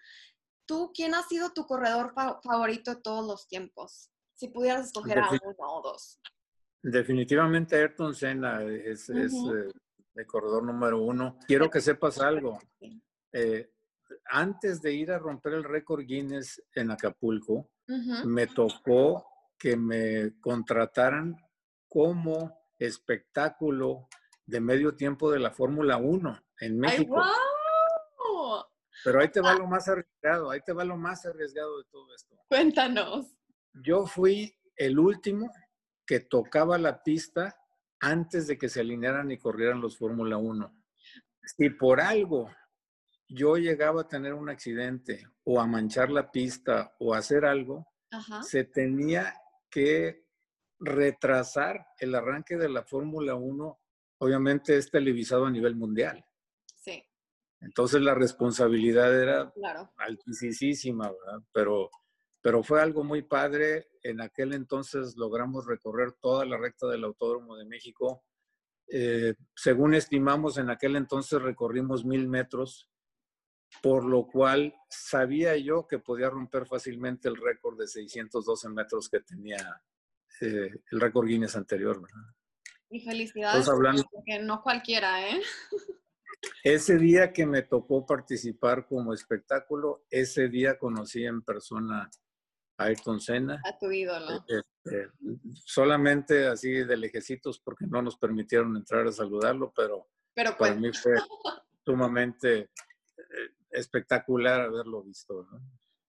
¿Tú 0.66 0.92
quién 0.94 1.14
ha 1.14 1.22
sido 1.22 1.52
tu 1.52 1.66
corredor 1.66 2.14
favorito 2.42 2.94
de 2.94 3.02
todos 3.02 3.26
los 3.26 3.46
tiempos? 3.48 4.10
Si 4.34 4.48
pudieras 4.48 4.86
escoger 4.86 5.18
a 5.18 5.28
uno 5.30 5.54
o 5.58 5.82
dos. 5.82 6.20
Definitivamente 6.82 7.76
Ayrton 7.76 8.14
Senna 8.14 8.62
es, 8.62 9.08
es 9.10 9.32
eh, 9.32 9.70
el 10.14 10.26
corredor 10.26 10.62
número 10.62 11.02
uno. 11.02 11.38
Quiero 11.46 11.70
que 11.70 11.80
sepas 11.80 12.18
algo. 12.18 12.58
Eh, 13.32 13.70
antes 14.26 14.80
de 14.80 14.92
ir 14.92 15.10
a 15.10 15.18
romper 15.18 15.54
el 15.54 15.64
récord 15.64 16.04
Guinness 16.04 16.62
en 16.74 16.90
Acapulco, 16.90 17.70
me 18.24 18.46
tocó 18.46 19.33
que 19.58 19.76
me 19.76 20.38
contrataran 20.40 21.36
como 21.88 22.64
espectáculo 22.78 24.08
de 24.46 24.60
medio 24.60 24.94
tiempo 24.94 25.30
de 25.30 25.38
la 25.38 25.50
Fórmula 25.50 25.96
1 25.96 26.44
en 26.60 26.78
México. 26.78 27.22
Pero 29.04 29.20
ahí 29.20 29.28
te 29.28 29.40
va 29.40 29.52
ah. 29.52 29.58
lo 29.58 29.66
más 29.66 29.88
arriesgado, 29.88 30.50
ahí 30.50 30.60
te 30.64 30.72
va 30.72 30.84
lo 30.84 30.96
más 30.96 31.26
arriesgado 31.26 31.78
de 31.78 31.84
todo 31.90 32.14
esto. 32.14 32.36
Cuéntanos. 32.48 33.36
Yo 33.72 34.06
fui 34.06 34.56
el 34.76 34.98
último 34.98 35.50
que 36.06 36.20
tocaba 36.20 36.78
la 36.78 37.02
pista 37.02 37.56
antes 38.00 38.46
de 38.46 38.58
que 38.58 38.68
se 38.68 38.80
alinearan 38.80 39.30
y 39.30 39.38
corrieran 39.38 39.80
los 39.80 39.96
Fórmula 39.96 40.36
1. 40.36 40.74
Si 41.42 41.70
por 41.70 42.00
algo 42.00 42.50
yo 43.28 43.56
llegaba 43.56 44.02
a 44.02 44.08
tener 44.08 44.34
un 44.34 44.48
accidente 44.48 45.26
o 45.44 45.60
a 45.60 45.66
manchar 45.66 46.10
la 46.10 46.30
pista 46.30 46.94
o 46.98 47.14
a 47.14 47.18
hacer 47.18 47.44
algo, 47.44 47.86
se 48.42 48.64
tenía 48.64 49.34
que 49.74 50.24
retrasar 50.78 51.84
el 51.98 52.14
arranque 52.14 52.56
de 52.56 52.68
la 52.68 52.84
Fórmula 52.84 53.34
1. 53.34 53.80
Obviamente 54.18 54.76
es 54.76 54.88
televisado 54.88 55.46
a 55.46 55.50
nivel 55.50 55.74
mundial. 55.74 56.24
Sí. 56.64 57.04
Entonces 57.60 58.00
la 58.00 58.14
responsabilidad 58.14 59.20
era 59.20 59.52
altísima, 59.96 61.10
¿verdad? 61.10 61.42
Pero, 61.52 61.90
pero 62.40 62.62
fue 62.62 62.80
algo 62.80 63.02
muy 63.02 63.22
padre. 63.22 63.88
En 64.04 64.20
aquel 64.20 64.52
entonces 64.52 65.16
logramos 65.16 65.66
recorrer 65.66 66.12
toda 66.12 66.44
la 66.44 66.56
recta 66.56 66.86
del 66.86 67.02
Autódromo 67.02 67.56
de 67.56 67.64
México. 67.64 68.24
Eh, 68.86 69.34
según 69.56 69.94
estimamos, 69.94 70.56
en 70.58 70.70
aquel 70.70 70.94
entonces 70.94 71.42
recorrimos 71.42 72.04
mil 72.04 72.28
metros 72.28 72.88
por 73.82 74.04
lo 74.04 74.26
cual 74.26 74.74
sabía 74.88 75.56
yo 75.56 75.86
que 75.86 75.98
podía 75.98 76.30
romper 76.30 76.66
fácilmente 76.66 77.28
el 77.28 77.36
récord 77.36 77.78
de 77.78 77.86
612 77.86 78.68
metros 78.68 79.08
que 79.08 79.20
tenía 79.20 79.82
eh, 80.40 80.70
el 80.90 81.00
récord 81.00 81.26
Guinness 81.26 81.56
anterior. 81.56 82.00
Y 82.90 83.00
felicidades, 83.00 83.68
hablando, 83.68 84.04
porque 84.10 84.38
no 84.40 84.62
cualquiera, 84.62 85.28
¿eh? 85.28 85.40
Ese 86.62 86.98
día 86.98 87.32
que 87.32 87.46
me 87.46 87.62
tocó 87.62 88.04
participar 88.04 88.86
como 88.86 89.14
espectáculo, 89.14 90.04
ese 90.10 90.48
día 90.48 90.78
conocí 90.78 91.24
en 91.24 91.42
persona 91.42 92.10
a 92.76 92.84
Ayrton 92.84 93.20
Senna. 93.20 93.60
A 93.64 93.78
tu 93.78 93.90
ídolo. 93.90 94.44
Eh, 94.48 94.62
este, 94.84 95.08
solamente 95.64 96.46
así 96.46 96.70
de 96.70 96.96
lejecitos 96.96 97.58
porque 97.58 97.86
no 97.86 98.02
nos 98.02 98.16
permitieron 98.18 98.76
entrar 98.76 99.06
a 99.06 99.12
saludarlo, 99.12 99.72
pero, 99.74 100.08
pero 100.34 100.56
para 100.56 100.74
mí 100.74 100.92
fue 100.92 101.14
sumamente 101.84 102.70
espectacular 103.74 104.60
haberlo 104.62 105.02
visto. 105.02 105.46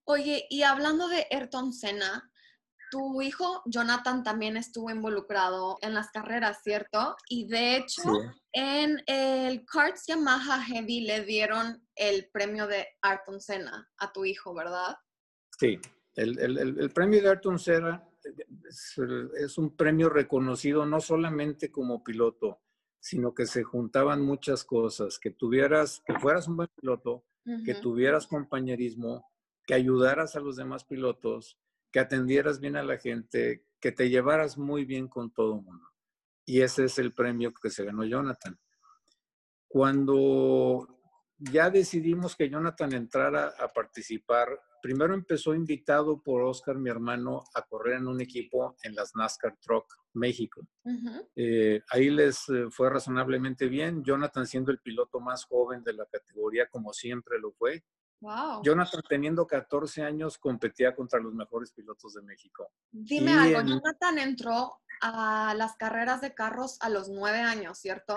Oye, 0.04 0.46
y 0.48 0.62
hablando 0.62 1.08
de 1.08 1.26
Ayrton 1.30 1.72
Senna, 1.72 2.30
tu 2.90 3.20
hijo 3.20 3.62
Jonathan 3.66 4.22
también 4.22 4.56
estuvo 4.56 4.90
involucrado 4.90 5.78
en 5.82 5.94
las 5.94 6.10
carreras, 6.10 6.60
¿cierto? 6.62 7.16
Y 7.28 7.48
de 7.48 7.76
hecho, 7.76 8.02
en 8.52 9.02
el 9.06 9.64
Karts 9.66 10.06
Yamaha 10.06 10.62
Heavy 10.62 11.00
le 11.00 11.24
dieron 11.24 11.84
el 11.94 12.28
premio 12.30 12.66
de 12.66 12.86
Ayrton 13.02 13.40
Senna 13.40 13.88
a 13.98 14.12
tu 14.12 14.24
hijo, 14.24 14.54
¿verdad? 14.54 14.96
Sí, 15.58 15.80
el, 16.14 16.90
premio 16.94 17.22
de 17.22 17.30
Ayrton 17.30 17.58
Senna 17.58 18.02
es, 18.68 18.94
es, 19.38 19.58
un 19.58 19.76
premio 19.76 20.08
reconocido 20.08 20.86
no 20.86 21.00
solamente 21.00 21.70
como 21.70 22.04
piloto, 22.04 22.60
sino 23.00 23.34
que 23.34 23.46
se 23.46 23.62
juntaban 23.62 24.22
muchas 24.22 24.64
cosas, 24.64 25.18
que 25.18 25.30
tuvieras, 25.30 26.02
que 26.06 26.18
fueras 26.18 26.48
un 26.48 26.56
buen 26.56 26.68
piloto, 26.80 27.24
que 27.64 27.74
tuvieras 27.74 28.26
compañerismo, 28.26 29.30
que 29.66 29.74
ayudaras 29.74 30.36
a 30.36 30.40
los 30.40 30.56
demás 30.56 30.84
pilotos, 30.84 31.58
que 31.92 32.00
atendieras 32.00 32.60
bien 32.60 32.76
a 32.76 32.82
la 32.82 32.98
gente, 32.98 33.64
que 33.80 33.92
te 33.92 34.08
llevaras 34.08 34.58
muy 34.58 34.84
bien 34.84 35.08
con 35.08 35.30
todo 35.32 35.56
el 35.56 35.62
mundo. 35.62 35.86
Y 36.44 36.60
ese 36.60 36.84
es 36.84 36.98
el 36.98 37.12
premio 37.12 37.52
que 37.52 37.70
se 37.70 37.84
ganó 37.84 38.04
Jonathan. 38.04 38.58
Cuando 39.68 40.88
ya 41.38 41.70
decidimos 41.70 42.34
que 42.36 42.48
Jonathan 42.48 42.92
entrara 42.92 43.54
a 43.58 43.68
participar, 43.68 44.48
primero 44.82 45.14
empezó 45.14 45.54
invitado 45.54 46.22
por 46.22 46.42
Oscar, 46.42 46.76
mi 46.76 46.90
hermano, 46.90 47.44
a 47.54 47.62
correr 47.62 47.96
en 47.96 48.08
un 48.08 48.20
equipo 48.20 48.76
en 48.82 48.94
las 48.94 49.14
NASCAR 49.14 49.56
Truck 49.60 49.86
México. 50.14 50.62
Eh, 51.34 51.80
ahí 51.90 52.10
les 52.10 52.48
eh, 52.48 52.66
fue 52.70 52.90
razonablemente 52.90 53.68
bien. 53.68 54.02
Jonathan 54.02 54.46
siendo 54.46 54.70
el 54.70 54.78
piloto 54.78 55.20
más 55.20 55.44
joven 55.44 55.82
de 55.84 55.92
la 55.92 56.06
categoría, 56.06 56.68
como 56.68 56.92
siempre 56.92 57.38
lo 57.38 57.52
fue. 57.52 57.84
Jonathan 58.62 59.02
teniendo 59.08 59.46
14 59.46 60.02
años 60.02 60.38
competía 60.38 60.94
contra 60.94 61.20
los 61.20 61.34
mejores 61.34 61.72
pilotos 61.72 62.14
de 62.14 62.22
México. 62.22 62.70
Dime 62.90 63.32
algo, 63.32 63.60
Jonathan 63.60 64.18
entró 64.18 64.80
a 65.02 65.54
las 65.56 65.76
carreras 65.76 66.20
de 66.22 66.34
carros 66.34 66.78
a 66.80 66.88
los 66.88 67.08
9 67.08 67.38
años, 67.38 67.78
¿cierto? 67.78 68.14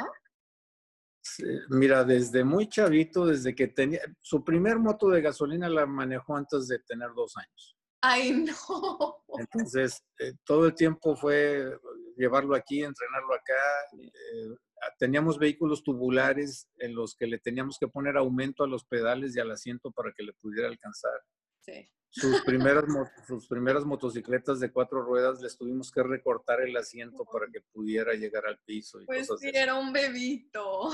Mira, 1.69 2.03
desde 2.03 2.43
muy 2.43 2.67
chavito, 2.67 3.25
desde 3.25 3.55
que 3.55 3.67
tenía, 3.67 4.01
su 4.21 4.43
primer 4.43 4.79
moto 4.79 5.09
de 5.09 5.21
gasolina 5.21 5.69
la 5.69 5.85
manejó 5.85 6.35
antes 6.35 6.67
de 6.67 6.79
tener 6.79 7.09
dos 7.15 7.35
años. 7.37 7.77
Ay, 8.01 8.31
no. 8.31 9.23
Entonces, 9.37 10.01
eh, 10.19 10.33
todo 10.45 10.67
el 10.67 10.73
tiempo 10.73 11.15
fue 11.15 11.77
llevarlo 12.15 12.55
aquí, 12.55 12.83
entrenarlo 12.83 13.33
acá. 13.33 13.53
Eh, 13.97 14.55
teníamos 14.97 15.37
vehículos 15.37 15.83
tubulares 15.83 16.67
en 16.77 16.95
los 16.95 17.15
que 17.15 17.27
le 17.27 17.39
teníamos 17.39 17.77
que 17.77 17.87
poner 17.87 18.17
aumento 18.17 18.63
a 18.63 18.67
los 18.67 18.85
pedales 18.85 19.35
y 19.35 19.39
al 19.39 19.51
asiento 19.51 19.91
para 19.91 20.13
que 20.13 20.23
le 20.23 20.33
pudiera 20.33 20.67
alcanzar. 20.67 21.19
Sí. 21.59 21.89
Sus 22.11 22.41
primeras, 22.41 22.85
sus 23.27 23.47
primeras 23.47 23.85
motocicletas 23.85 24.59
de 24.59 24.71
cuatro 24.71 25.03
ruedas 25.03 25.41
les 25.41 25.55
tuvimos 25.55 25.91
que 25.91 26.01
recortar 26.01 26.61
el 26.61 26.75
asiento 26.75 27.23
para 27.25 27.47
que 27.51 27.61
pudiera 27.61 28.13
llegar 28.13 28.47
al 28.47 28.57
piso. 28.59 28.99
Y 28.99 29.05
pues 29.05 29.27
sí, 29.39 29.51
era 29.53 29.75
un 29.75 29.93
bebito. 29.93 30.89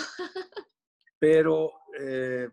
Pero 1.18 1.72
eh, 1.98 2.50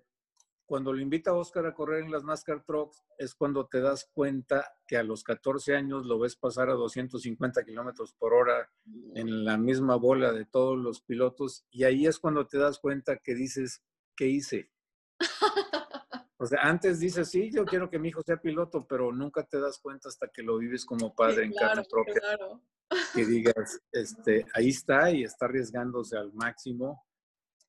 cuando 0.65 0.93
lo 0.93 1.01
invita 1.01 1.33
a 1.33 1.35
Oscar 1.35 1.67
a 1.67 1.75
correr 1.75 2.05
en 2.05 2.11
las 2.11 2.25
NASCAR 2.25 2.65
Trucks, 2.65 3.03
es 3.19 3.35
cuando 3.35 3.67
te 3.67 3.81
das 3.81 4.09
cuenta 4.15 4.73
que 4.87 4.97
a 4.97 5.03
los 5.03 5.25
14 5.25 5.75
años 5.75 6.07
lo 6.07 6.19
ves 6.19 6.37
pasar 6.37 6.71
a 6.71 6.75
250 6.75 7.65
kilómetros 7.65 8.15
por 8.15 8.33
hora 8.33 8.71
en 9.15 9.45
la 9.45 9.59
misma 9.59 9.97
bola 9.97 10.33
de 10.33 10.47
todos 10.47 10.79
los 10.79 11.03
pilotos, 11.03 11.67
y 11.71 11.85
ahí 11.85 12.07
es 12.07 12.19
cuando 12.19 12.47
te 12.47 12.59
das 12.59 12.79
cuenta 12.79 13.19
que 13.19 13.35
dices, 13.35 13.83
¿qué 14.17 14.29
hice? 14.29 14.71
O 16.43 16.47
sea, 16.47 16.61
antes 16.63 16.99
dices, 16.99 17.31
sí, 17.31 17.51
yo 17.53 17.65
quiero 17.65 17.89
que 17.89 17.99
mi 17.99 18.09
hijo 18.09 18.23
sea 18.23 18.37
piloto, 18.37 18.85
pero 18.87 19.13
nunca 19.13 19.45
te 19.45 19.61
das 19.61 19.79
cuenta 19.79 20.09
hasta 20.09 20.27
que 20.29 20.43
lo 20.43 20.59
vives 20.59 20.85
como 20.85 21.15
padre 21.15 21.45
en 21.45 21.53
carne 21.53 21.85
propia. 21.89 22.21
Que 23.15 23.25
digas, 23.25 23.81
este, 23.93 24.45
ahí 24.55 24.71
está 24.71 25.11
y 25.11 25.23
está 25.23 25.47
arriesgándose 25.47 26.17
al 26.17 26.33
máximo 26.33 27.05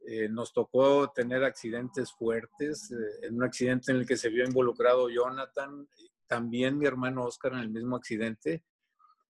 eh, 0.05 0.27
nos 0.27 0.51
tocó 0.51 1.11
tener 1.11 1.45
accidentes 1.45 2.11
fuertes, 2.11 2.91
eh, 2.91 3.27
en 3.27 3.35
un 3.35 3.43
accidente 3.43 3.93
en 3.93 3.99
el 3.99 4.05
que 4.05 4.17
se 4.17 4.27
vio 4.27 4.43
involucrado 4.43 5.09
Jonathan, 5.09 5.87
también 6.27 6.77
mi 6.77 6.85
hermano 6.85 7.23
Oscar 7.23 7.53
en 7.53 7.59
el 7.59 7.69
mismo 7.69 7.95
accidente, 7.95 8.65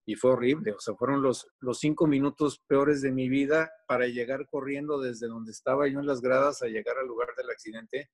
y 0.04 0.16
fue 0.16 0.32
horrible, 0.32 0.72
o 0.72 0.80
sea, 0.80 0.96
fueron 0.96 1.22
los, 1.22 1.48
los 1.60 1.78
cinco 1.80 2.08
minutos 2.08 2.60
peores 2.66 3.04
de 3.04 3.12
mi 3.12 3.30
vida 3.30 3.72
para 3.88 4.08
llegar 4.08 4.48
corriendo 4.48 5.00
desde 5.00 5.28
donde 5.28 5.52
estaba 5.52 5.88
yo 5.88 6.00
en 6.00 6.08
las 6.08 6.22
gradas 6.22 6.64
a 6.64 6.68
llegar 6.68 6.98
al 6.98 7.08
lugar 7.08 7.30
del 7.38 7.52
accidente 7.52 8.10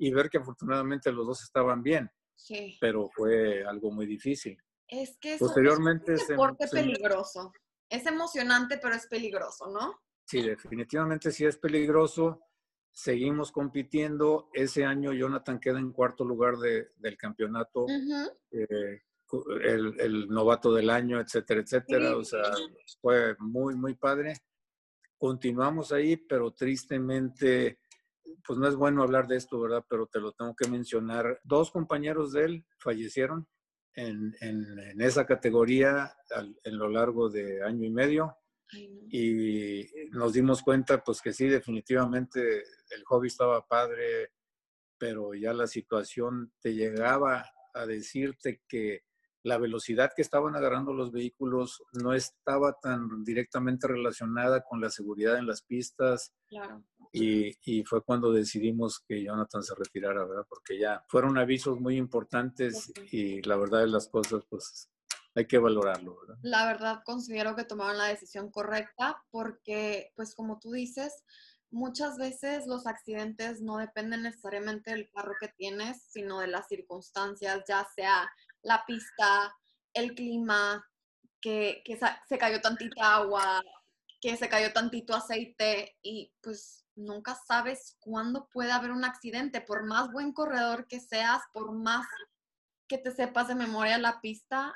y 0.00 0.10
ver 0.12 0.30
que 0.30 0.38
afortunadamente 0.38 1.12
los 1.12 1.26
dos 1.26 1.42
estaban 1.42 1.82
bien, 1.82 2.10
sí. 2.34 2.76
pero 2.80 3.10
fue 3.10 3.62
algo 3.64 3.92
muy 3.92 4.06
difícil. 4.06 4.58
Es 4.88 5.18
que 5.18 5.36
Posteriormente 5.38 6.14
es 6.14 6.22
un 6.22 6.28
deporte 6.28 6.66
peligroso. 6.68 7.52
Es 7.88 8.06
emocionante, 8.06 8.78
pero 8.78 8.94
es 8.94 9.06
peligroso, 9.06 9.70
¿no? 9.70 10.00
Sí, 10.24 10.40
definitivamente 10.42 11.30
sí 11.32 11.44
es 11.44 11.58
peligroso. 11.58 12.40
Seguimos 12.92 13.52
compitiendo. 13.52 14.48
Ese 14.54 14.84
año 14.84 15.12
Jonathan 15.12 15.60
queda 15.60 15.78
en 15.78 15.92
cuarto 15.92 16.24
lugar 16.24 16.56
del 16.56 17.16
campeonato, 17.18 17.86
eh, 18.50 19.02
el, 19.62 20.28
novato 20.28 20.72
del 20.72 20.88
año, 20.88 21.20
etcétera, 21.20 21.60
etcétera. 21.60 22.16
O 22.16 22.24
sea, 22.24 22.42
fue 23.02 23.36
muy, 23.38 23.74
muy 23.74 23.94
padre. 23.94 24.34
Continuamos 25.18 25.92
ahí, 25.92 26.16
pero 26.16 26.52
tristemente, 26.52 27.80
pues 28.46 28.58
no 28.58 28.68
es 28.68 28.76
bueno 28.76 29.02
hablar 29.02 29.26
de 29.26 29.36
esto, 29.36 29.60
¿verdad? 29.60 29.84
Pero 29.88 30.06
te 30.06 30.20
lo 30.20 30.32
tengo 30.32 30.54
que 30.54 30.68
mencionar. 30.68 31.40
Dos 31.44 31.70
compañeros 31.70 32.32
de 32.32 32.44
él 32.44 32.66
fallecieron 32.78 33.46
en, 33.94 34.34
en 34.40 35.00
esa 35.00 35.26
categoría 35.26 36.14
en 36.64 36.78
lo 36.78 36.88
largo 36.88 37.28
de 37.28 37.62
año 37.62 37.84
y 37.84 37.90
medio. 37.90 38.36
Y 39.10 39.86
nos 40.12 40.32
dimos 40.32 40.62
cuenta, 40.62 41.02
pues 41.02 41.20
que 41.20 41.32
sí, 41.32 41.48
definitivamente 41.48 42.62
el 42.90 43.04
hobby 43.06 43.26
estaba 43.26 43.66
padre, 43.66 44.30
pero 44.96 45.34
ya 45.34 45.52
la 45.52 45.66
situación 45.66 46.52
te 46.60 46.74
llegaba 46.74 47.50
a 47.74 47.86
decirte 47.86 48.62
que 48.68 49.02
la 49.42 49.58
velocidad 49.58 50.12
que 50.14 50.22
estaban 50.22 50.54
agarrando 50.54 50.92
los 50.92 51.12
vehículos 51.12 51.82
no 51.92 52.12
estaba 52.12 52.78
tan 52.80 53.24
directamente 53.24 53.88
relacionada 53.88 54.62
con 54.62 54.80
la 54.80 54.90
seguridad 54.90 55.38
en 55.38 55.46
las 55.46 55.62
pistas. 55.62 56.34
Claro. 56.46 56.84
Y, 57.12 57.56
y, 57.64 57.84
fue 57.84 58.04
cuando 58.04 58.32
decidimos 58.32 59.00
que 59.00 59.24
Jonathan 59.24 59.64
se 59.64 59.74
retirara, 59.74 60.24
¿verdad? 60.24 60.46
Porque 60.48 60.78
ya 60.78 61.04
fueron 61.08 61.38
avisos 61.38 61.80
muy 61.80 61.96
importantes 61.96 62.92
y 63.10 63.42
la 63.42 63.56
verdad 63.56 63.80
de 63.80 63.88
las 63.88 64.06
cosas, 64.08 64.44
pues 64.48 64.88
hay 65.34 65.46
que 65.46 65.58
valorarlo, 65.58 66.18
¿verdad? 66.20 66.38
La 66.42 66.66
verdad 66.66 67.02
considero 67.04 67.56
que 67.56 67.64
tomaron 67.64 67.98
la 67.98 68.06
decisión 68.06 68.50
correcta 68.50 69.22
porque, 69.30 70.12
pues 70.14 70.34
como 70.34 70.60
tú 70.60 70.72
dices, 70.72 71.24
muchas 71.70 72.16
veces 72.16 72.66
los 72.66 72.86
accidentes 72.86 73.60
no 73.60 73.78
dependen 73.78 74.22
necesariamente 74.22 74.90
del 74.90 75.10
carro 75.10 75.34
que 75.40 75.48
tienes, 75.48 76.02
sino 76.10 76.40
de 76.40 76.48
las 76.48 76.68
circunstancias, 76.68 77.64
ya 77.68 77.86
sea 77.94 78.30
la 78.62 78.84
pista, 78.86 79.54
el 79.94 80.14
clima, 80.14 80.84
que, 81.40 81.82
que 81.84 81.98
se 82.28 82.38
cayó 82.38 82.60
tantita 82.60 83.16
agua, 83.16 83.62
que 84.20 84.36
se 84.36 84.48
cayó 84.48 84.72
tantito 84.72 85.14
aceite 85.14 85.96
y 86.02 86.32
pues 86.42 86.84
nunca 87.00 87.36
sabes 87.46 87.96
cuándo 88.00 88.48
puede 88.52 88.72
haber 88.72 88.90
un 88.92 89.04
accidente. 89.04 89.60
Por 89.60 89.84
más 89.84 90.12
buen 90.12 90.32
corredor 90.32 90.86
que 90.86 91.00
seas, 91.00 91.42
por 91.52 91.72
más 91.72 92.06
que 92.88 92.98
te 92.98 93.10
sepas 93.12 93.48
de 93.48 93.54
memoria 93.54 93.98
la 93.98 94.20
pista, 94.20 94.74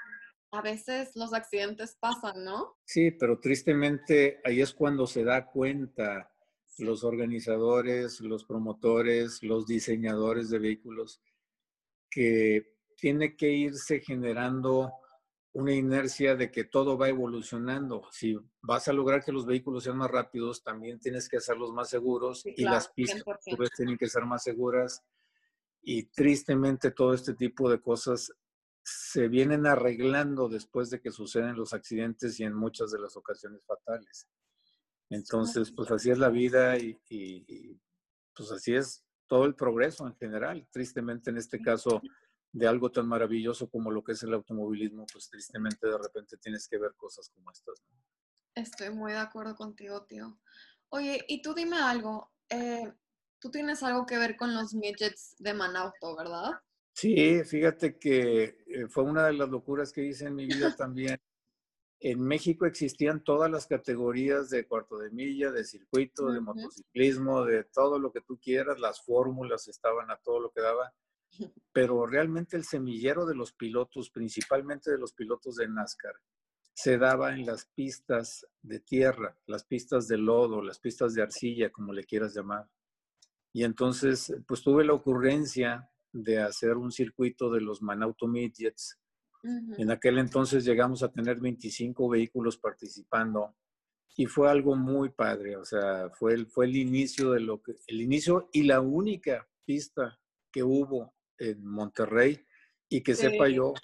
a 0.52 0.62
veces 0.62 1.12
los 1.16 1.32
accidentes 1.34 1.96
pasan, 2.00 2.44
¿no? 2.44 2.76
Sí, 2.84 3.10
pero 3.10 3.40
tristemente 3.40 4.40
ahí 4.44 4.60
es 4.60 4.72
cuando 4.72 5.06
se 5.06 5.24
da 5.24 5.46
cuenta 5.46 6.30
los 6.78 7.04
organizadores, 7.04 8.20
los 8.20 8.44
promotores, 8.44 9.42
los 9.42 9.66
diseñadores 9.66 10.50
de 10.50 10.58
vehículos, 10.58 11.20
que 12.10 12.74
tiene 12.96 13.36
que 13.36 13.50
irse 13.50 14.00
generando 14.00 14.92
una 15.54 15.72
inercia 15.72 16.34
de 16.34 16.50
que 16.50 16.64
todo 16.64 16.98
va 16.98 17.08
evolucionando. 17.08 18.02
Si 18.10 18.36
vas 18.60 18.88
a 18.88 18.92
lograr 18.92 19.24
que 19.24 19.32
los 19.32 19.46
vehículos 19.46 19.84
sean 19.84 19.96
más 19.96 20.10
rápidos, 20.10 20.64
también 20.64 20.98
tienes 20.98 21.28
que 21.28 21.36
hacerlos 21.36 21.72
más 21.72 21.88
seguros 21.88 22.44
y 22.44 22.64
las 22.64 22.88
pistas 22.88 23.22
tienen 23.76 23.96
que 23.96 24.08
ser 24.08 24.24
más 24.24 24.42
seguras. 24.42 25.04
Y 25.80 26.04
tristemente 26.04 26.90
todo 26.90 27.14
este 27.14 27.34
tipo 27.34 27.70
de 27.70 27.80
cosas 27.80 28.32
se 28.82 29.28
vienen 29.28 29.64
arreglando 29.66 30.48
después 30.48 30.90
de 30.90 31.00
que 31.00 31.12
suceden 31.12 31.56
los 31.56 31.72
accidentes 31.72 32.38
y 32.40 32.44
en 32.44 32.54
muchas 32.54 32.90
de 32.90 32.98
las 32.98 33.16
ocasiones 33.16 33.64
fatales. 33.64 34.28
Entonces, 35.08 35.70
pues 35.70 35.88
así 35.92 36.10
es 36.10 36.18
la 36.18 36.30
vida 36.30 36.76
y, 36.78 36.98
pues 38.34 38.50
así 38.50 38.74
es 38.74 39.04
todo 39.28 39.44
el 39.44 39.54
progreso 39.54 40.04
en 40.06 40.16
general. 40.16 40.66
Tristemente, 40.72 41.30
en 41.30 41.36
este 41.36 41.60
caso, 41.62 42.02
de 42.54 42.68
algo 42.68 42.90
tan 42.92 43.08
maravilloso 43.08 43.68
como 43.68 43.90
lo 43.90 44.04
que 44.04 44.12
es 44.12 44.22
el 44.22 44.32
automovilismo, 44.32 45.06
pues 45.12 45.28
tristemente 45.28 45.88
de 45.88 45.98
repente 45.98 46.36
tienes 46.36 46.68
que 46.68 46.78
ver 46.78 46.94
cosas 46.96 47.28
como 47.30 47.50
estas. 47.50 47.82
Estoy 48.54 48.90
muy 48.90 49.10
de 49.10 49.18
acuerdo 49.18 49.56
contigo, 49.56 50.04
tío. 50.04 50.38
Oye, 50.90 51.24
y 51.26 51.42
tú 51.42 51.52
dime 51.52 51.78
algo. 51.78 52.30
Eh, 52.48 52.92
tú 53.40 53.50
tienes 53.50 53.82
algo 53.82 54.06
que 54.06 54.18
ver 54.18 54.36
con 54.36 54.54
los 54.54 54.72
midgets 54.72 55.34
de 55.40 55.52
Manauto, 55.52 56.16
¿verdad? 56.16 56.52
Sí, 56.92 57.42
fíjate 57.42 57.98
que 57.98 58.62
eh, 58.68 58.86
fue 58.88 59.02
una 59.02 59.26
de 59.26 59.32
las 59.32 59.48
locuras 59.48 59.92
que 59.92 60.04
hice 60.04 60.26
en 60.26 60.36
mi 60.36 60.46
vida 60.46 60.76
también. 60.76 61.20
En 61.98 62.20
México 62.20 62.66
existían 62.66 63.24
todas 63.24 63.50
las 63.50 63.66
categorías 63.66 64.48
de 64.50 64.68
cuarto 64.68 64.98
de 64.98 65.10
milla, 65.10 65.50
de 65.50 65.64
circuito, 65.64 66.30
de 66.30 66.40
motociclismo, 66.40 67.44
de 67.44 67.64
todo 67.64 67.98
lo 67.98 68.12
que 68.12 68.20
tú 68.20 68.38
quieras, 68.38 68.78
las 68.78 69.02
fórmulas 69.02 69.66
estaban 69.66 70.08
a 70.12 70.18
todo 70.18 70.38
lo 70.38 70.52
que 70.52 70.60
daba, 70.60 70.94
pero 71.72 72.06
realmente 72.06 72.56
el 72.56 72.64
semillero 72.64 73.26
de 73.26 73.34
los 73.34 73.52
pilotos, 73.52 74.10
principalmente 74.10 74.90
de 74.90 74.98
los 74.98 75.12
pilotos 75.12 75.56
de 75.56 75.68
NASCAR, 75.68 76.14
se 76.72 76.98
daba 76.98 77.34
en 77.34 77.46
las 77.46 77.66
pistas 77.66 78.46
de 78.62 78.80
tierra, 78.80 79.38
las 79.46 79.64
pistas 79.64 80.08
de 80.08 80.18
lodo, 80.18 80.62
las 80.62 80.78
pistas 80.78 81.14
de 81.14 81.22
arcilla, 81.22 81.70
como 81.70 81.92
le 81.92 82.04
quieras 82.04 82.34
llamar. 82.34 82.68
Y 83.52 83.62
entonces, 83.62 84.34
pues 84.46 84.62
tuve 84.62 84.84
la 84.84 84.94
ocurrencia 84.94 85.88
de 86.12 86.40
hacer 86.40 86.76
un 86.76 86.90
circuito 86.90 87.50
de 87.50 87.60
los 87.60 87.82
Manauto 87.82 88.26
Midgets 88.26 88.98
en 89.76 89.90
aquel 89.90 90.18
entonces 90.18 90.64
llegamos 90.64 91.02
a 91.02 91.12
tener 91.12 91.38
25 91.38 92.08
vehículos 92.08 92.56
participando 92.56 93.54
y 94.16 94.26
fue 94.26 94.50
algo 94.50 94.74
muy 94.74 95.10
padre, 95.10 95.56
o 95.56 95.64
sea, 95.64 96.08
fue 96.10 96.34
el, 96.34 96.46
fue 96.46 96.66
el 96.66 96.76
inicio 96.76 97.32
de 97.32 97.40
lo 97.40 97.60
que, 97.62 97.74
el 97.88 98.00
inicio 98.00 98.48
y 98.52 98.62
la 98.62 98.80
única 98.80 99.46
pista 99.66 100.18
que 100.50 100.62
hubo 100.62 101.13
en 101.38 101.64
Monterrey 101.64 102.44
y 102.88 103.02
que 103.02 103.14
sepa 103.14 103.48
yo 103.48 103.74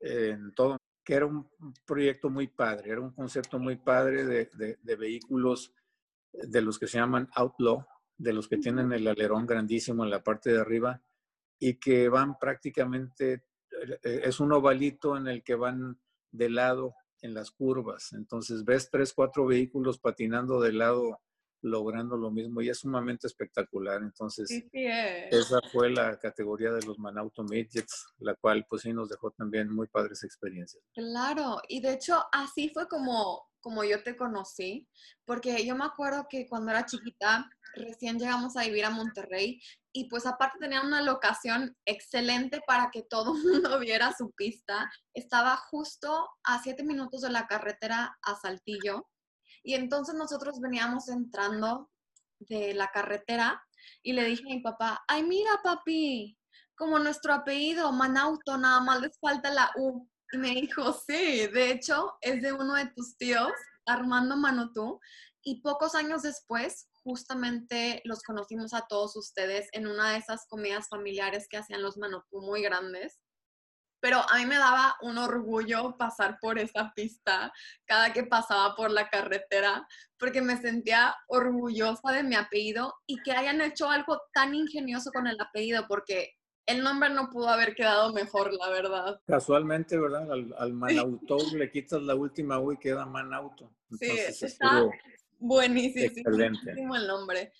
en 0.00 0.52
todo, 0.54 0.78
que 1.04 1.14
era 1.14 1.26
un 1.26 1.48
proyecto 1.86 2.28
muy 2.30 2.48
padre, 2.48 2.90
era 2.92 3.00
un 3.00 3.12
concepto 3.12 3.58
muy 3.58 3.76
padre 3.76 4.24
de, 4.24 4.78
de, 4.82 4.96
vehículos 4.96 5.72
de 6.32 6.60
los 6.60 6.78
que 6.78 6.86
se 6.86 6.98
llaman 6.98 7.28
outlaw, 7.34 7.84
de 8.16 8.32
los 8.32 8.48
que 8.48 8.58
tienen 8.58 8.92
el 8.92 9.06
alerón 9.06 9.46
grandísimo 9.46 10.04
en 10.04 10.10
la 10.10 10.22
parte 10.22 10.52
de 10.52 10.60
arriba 10.60 11.02
y 11.58 11.78
que 11.78 12.08
van 12.08 12.38
prácticamente 12.38 13.44
eh, 14.02 14.20
es 14.24 14.40
un 14.40 14.52
ovalito 14.52 15.16
en 15.16 15.28
el 15.28 15.42
que 15.42 15.54
van 15.54 16.00
de 16.30 16.50
lado 16.50 16.94
en 17.20 17.34
las 17.34 17.50
curvas. 17.50 18.12
Entonces 18.12 18.64
ves 18.64 18.90
tres, 18.90 19.12
cuatro 19.12 19.46
vehículos 19.46 19.98
patinando 19.98 20.60
de 20.60 20.72
lado 20.72 21.20
logrando 21.62 22.16
lo 22.16 22.30
mismo 22.30 22.60
y 22.60 22.68
es 22.68 22.80
sumamente 22.80 23.26
espectacular. 23.26 24.02
Entonces, 24.02 24.50
esa 24.72 25.60
fue 25.72 25.90
la 25.90 26.18
categoría 26.18 26.72
de 26.72 26.84
los 26.84 26.98
Manauto 26.98 27.44
Midgets, 27.44 28.08
la 28.18 28.34
cual 28.34 28.66
pues 28.68 28.82
sí 28.82 28.92
nos 28.92 29.08
dejó 29.08 29.30
también 29.30 29.72
muy 29.72 29.86
padres 29.86 30.24
experiencias. 30.24 30.82
Claro, 30.92 31.60
y 31.68 31.80
de 31.80 31.94
hecho 31.94 32.22
así 32.32 32.70
fue 32.74 32.88
como, 32.88 33.48
como 33.60 33.84
yo 33.84 34.02
te 34.02 34.16
conocí, 34.16 34.88
porque 35.24 35.64
yo 35.64 35.76
me 35.76 35.84
acuerdo 35.84 36.26
que 36.28 36.48
cuando 36.48 36.72
era 36.72 36.84
chiquita, 36.84 37.48
recién 37.74 38.18
llegamos 38.18 38.56
a 38.56 38.64
vivir 38.64 38.84
a 38.84 38.90
Monterrey 38.90 39.60
y 39.92 40.08
pues 40.08 40.26
aparte 40.26 40.58
tenía 40.58 40.82
una 40.82 41.02
locación 41.02 41.76
excelente 41.84 42.60
para 42.66 42.90
que 42.90 43.02
todo 43.02 43.34
el 43.34 43.42
mundo 43.62 43.78
viera 43.78 44.12
su 44.16 44.32
pista. 44.32 44.90
Estaba 45.14 45.56
justo 45.56 46.28
a 46.44 46.62
siete 46.62 46.82
minutos 46.82 47.22
de 47.22 47.30
la 47.30 47.46
carretera 47.46 48.18
a 48.22 48.34
Saltillo 48.36 49.06
y 49.62 49.74
entonces 49.74 50.14
nosotros 50.14 50.60
veníamos 50.60 51.08
entrando 51.08 51.90
de 52.38 52.74
la 52.74 52.88
carretera 52.88 53.62
y 54.02 54.12
le 54.12 54.24
dije 54.24 54.42
a 54.44 54.54
mi 54.54 54.60
papá, 54.60 55.04
ay 55.08 55.22
mira 55.22 55.60
papi, 55.62 56.36
como 56.74 56.98
nuestro 56.98 57.32
apellido, 57.32 57.92
Manauto, 57.92 58.58
nada 58.58 58.80
más 58.80 59.00
les 59.00 59.18
falta 59.18 59.52
la 59.52 59.70
U. 59.76 60.08
Y 60.32 60.38
me 60.38 60.48
dijo, 60.50 60.92
sí, 60.92 61.46
de 61.46 61.70
hecho 61.70 62.14
es 62.20 62.42
de 62.42 62.52
uno 62.52 62.74
de 62.74 62.86
tus 62.86 63.16
tíos, 63.16 63.52
Armando 63.86 64.36
Manotú. 64.36 64.98
Y 65.44 65.60
pocos 65.60 65.94
años 65.94 66.22
después 66.22 66.88
justamente 67.04 68.00
los 68.04 68.22
conocimos 68.22 68.74
a 68.74 68.86
todos 68.88 69.16
ustedes 69.16 69.68
en 69.72 69.86
una 69.86 70.12
de 70.12 70.18
esas 70.18 70.46
comidas 70.48 70.88
familiares 70.88 71.46
que 71.48 71.58
hacían 71.58 71.82
los 71.82 71.98
Manopú 71.98 72.40
muy 72.40 72.62
grandes. 72.62 73.20
Pero 74.02 74.18
a 74.18 74.38
mí 74.38 74.46
me 74.46 74.56
daba 74.56 74.96
un 75.02 75.16
orgullo 75.16 75.96
pasar 75.96 76.38
por 76.40 76.58
esa 76.58 76.92
pista 76.92 77.52
cada 77.84 78.12
que 78.12 78.24
pasaba 78.24 78.74
por 78.74 78.90
la 78.90 79.08
carretera, 79.08 79.86
porque 80.18 80.42
me 80.42 80.60
sentía 80.60 81.14
orgullosa 81.28 82.10
de 82.10 82.24
mi 82.24 82.34
apellido 82.34 82.92
y 83.06 83.22
que 83.22 83.30
hayan 83.30 83.60
hecho 83.60 83.88
algo 83.88 84.20
tan 84.34 84.56
ingenioso 84.56 85.12
con 85.12 85.28
el 85.28 85.40
apellido, 85.40 85.86
porque 85.86 86.32
el 86.66 86.82
nombre 86.82 87.10
no 87.10 87.30
pudo 87.30 87.48
haber 87.48 87.76
quedado 87.76 88.12
mejor, 88.12 88.52
la 88.52 88.70
verdad. 88.70 89.20
Casualmente, 89.24 89.96
¿verdad? 89.96 90.30
Al, 90.32 90.52
al 90.58 90.72
Manauto 91.20 91.38
le 91.54 91.70
quitas 91.70 92.02
la 92.02 92.16
última 92.16 92.58
U 92.58 92.72
y 92.72 92.78
queda 92.78 93.06
Manauto. 93.06 93.72
sí, 94.00 94.10
está, 94.40 94.84
Buenísimo, 95.38 96.06
Excelente. 96.06 96.72
el 96.72 97.06
nombre. 97.06 97.52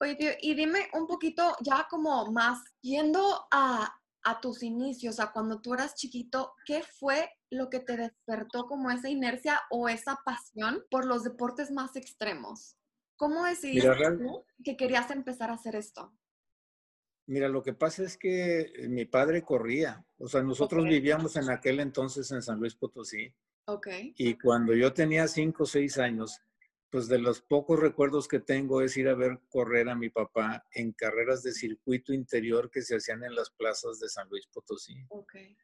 Oye, 0.00 0.14
tío, 0.16 0.30
y 0.40 0.54
dime 0.54 0.88
un 0.94 1.06
poquito 1.06 1.56
ya 1.60 1.86
como 1.88 2.30
más, 2.32 2.58
yendo 2.80 3.46
a, 3.50 3.94
a 4.24 4.40
tus 4.40 4.62
inicios, 4.62 5.20
a 5.20 5.32
cuando 5.32 5.60
tú 5.60 5.74
eras 5.74 5.94
chiquito, 5.94 6.54
¿qué 6.66 6.82
fue 6.82 7.30
lo 7.50 7.68
que 7.68 7.80
te 7.80 7.96
despertó 7.96 8.66
como 8.66 8.90
esa 8.90 9.08
inercia 9.08 9.60
o 9.70 9.88
esa 9.88 10.18
pasión 10.24 10.82
por 10.90 11.04
los 11.04 11.24
deportes 11.24 11.70
más 11.70 11.94
extremos? 11.94 12.76
¿Cómo 13.16 13.44
decidiste 13.44 13.90
que 14.64 14.76
querías 14.76 15.10
empezar 15.10 15.50
a 15.50 15.54
hacer 15.54 15.76
esto? 15.76 16.12
Mira, 17.26 17.48
lo 17.48 17.62
que 17.62 17.72
pasa 17.72 18.02
es 18.02 18.18
que 18.18 18.86
mi 18.88 19.06
padre 19.06 19.42
corría. 19.42 20.04
O 20.18 20.28
sea, 20.28 20.42
nosotros 20.42 20.84
vivíamos 20.84 21.36
en 21.36 21.48
aquel 21.48 21.80
entonces 21.80 22.30
en 22.32 22.42
San 22.42 22.58
Luis 22.58 22.74
Potosí. 22.74 23.32
Ok. 23.66 23.88
Y 24.16 24.34
cuando 24.34 24.74
yo 24.74 24.92
tenía 24.92 25.26
cinco 25.28 25.62
o 25.62 25.66
seis 25.66 25.96
años, 25.98 26.40
pues 26.94 27.08
de 27.08 27.18
los 27.18 27.40
pocos 27.40 27.80
recuerdos 27.80 28.28
que 28.28 28.38
tengo 28.38 28.80
es 28.80 28.96
ir 28.96 29.08
a 29.08 29.16
ver 29.16 29.40
correr 29.48 29.88
a 29.88 29.96
mi 29.96 30.10
papá 30.10 30.64
en 30.70 30.92
carreras 30.92 31.42
de 31.42 31.50
circuito 31.50 32.12
interior 32.12 32.70
que 32.70 32.82
se 32.82 32.94
hacían 32.94 33.24
en 33.24 33.34
las 33.34 33.50
plazas 33.50 33.98
de 33.98 34.08
San 34.08 34.28
Luis 34.28 34.46
Potosí. 34.46 34.94
Okay. 35.08 35.56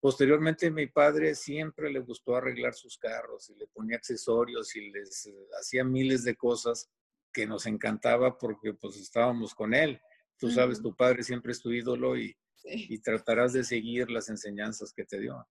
Posteriormente 0.00 0.70
mi 0.70 0.86
padre 0.86 1.34
siempre 1.34 1.90
le 1.90 1.98
gustó 1.98 2.34
arreglar 2.34 2.72
sus 2.72 2.96
carros 2.96 3.50
y 3.50 3.56
le 3.56 3.66
ponía 3.66 3.98
accesorios 3.98 4.74
y 4.74 4.88
les 4.88 5.26
eh, 5.26 5.34
hacía 5.60 5.84
miles 5.84 6.24
de 6.24 6.34
cosas 6.34 6.90
que 7.30 7.46
nos 7.46 7.66
encantaba 7.66 8.38
porque 8.38 8.72
pues 8.72 8.96
estábamos 8.96 9.54
con 9.54 9.74
él. 9.74 10.00
Tú 10.38 10.50
sabes, 10.50 10.80
tu 10.80 10.96
padre 10.96 11.24
siempre 11.24 11.52
es 11.52 11.60
tu 11.60 11.72
ídolo 11.72 12.16
y, 12.16 12.34
y 12.64 12.98
tratarás 13.00 13.52
de 13.52 13.64
seguir 13.64 14.10
las 14.10 14.30
enseñanzas 14.30 14.94
que 14.94 15.04
te 15.04 15.20
dio. 15.20 15.46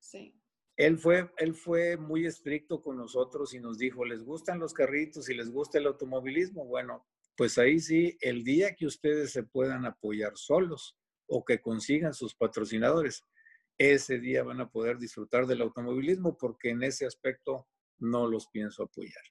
Sí. 0.00 0.34
Él 0.76 0.98
fue, 0.98 1.30
él 1.38 1.54
fue 1.54 1.96
muy 1.96 2.26
estricto 2.26 2.82
con 2.82 2.96
nosotros 2.96 3.54
y 3.54 3.60
nos 3.60 3.78
dijo, 3.78 4.04
¿les 4.04 4.22
gustan 4.22 4.58
los 4.58 4.74
carritos 4.74 5.28
y 5.30 5.34
les 5.34 5.50
gusta 5.50 5.78
el 5.78 5.86
automovilismo? 5.86 6.66
Bueno, 6.66 7.06
pues 7.36 7.56
ahí 7.58 7.78
sí, 7.80 8.16
el 8.20 8.44
día 8.44 8.74
que 8.74 8.86
ustedes 8.86 9.32
se 9.32 9.42
puedan 9.42 9.86
apoyar 9.86 10.32
solos 10.36 10.96
o 11.28 11.44
que 11.44 11.60
consigan 11.60 12.14
sus 12.14 12.34
patrocinadores, 12.34 13.24
ese 13.78 14.18
día 14.18 14.42
van 14.42 14.60
a 14.60 14.70
poder 14.70 14.98
disfrutar 14.98 15.46
del 15.46 15.62
automovilismo 15.62 16.36
porque 16.36 16.70
en 16.70 16.82
ese 16.82 17.06
aspecto 17.06 17.66
no 17.98 18.26
los 18.26 18.48
pienso 18.48 18.84
apoyar. 18.84 19.22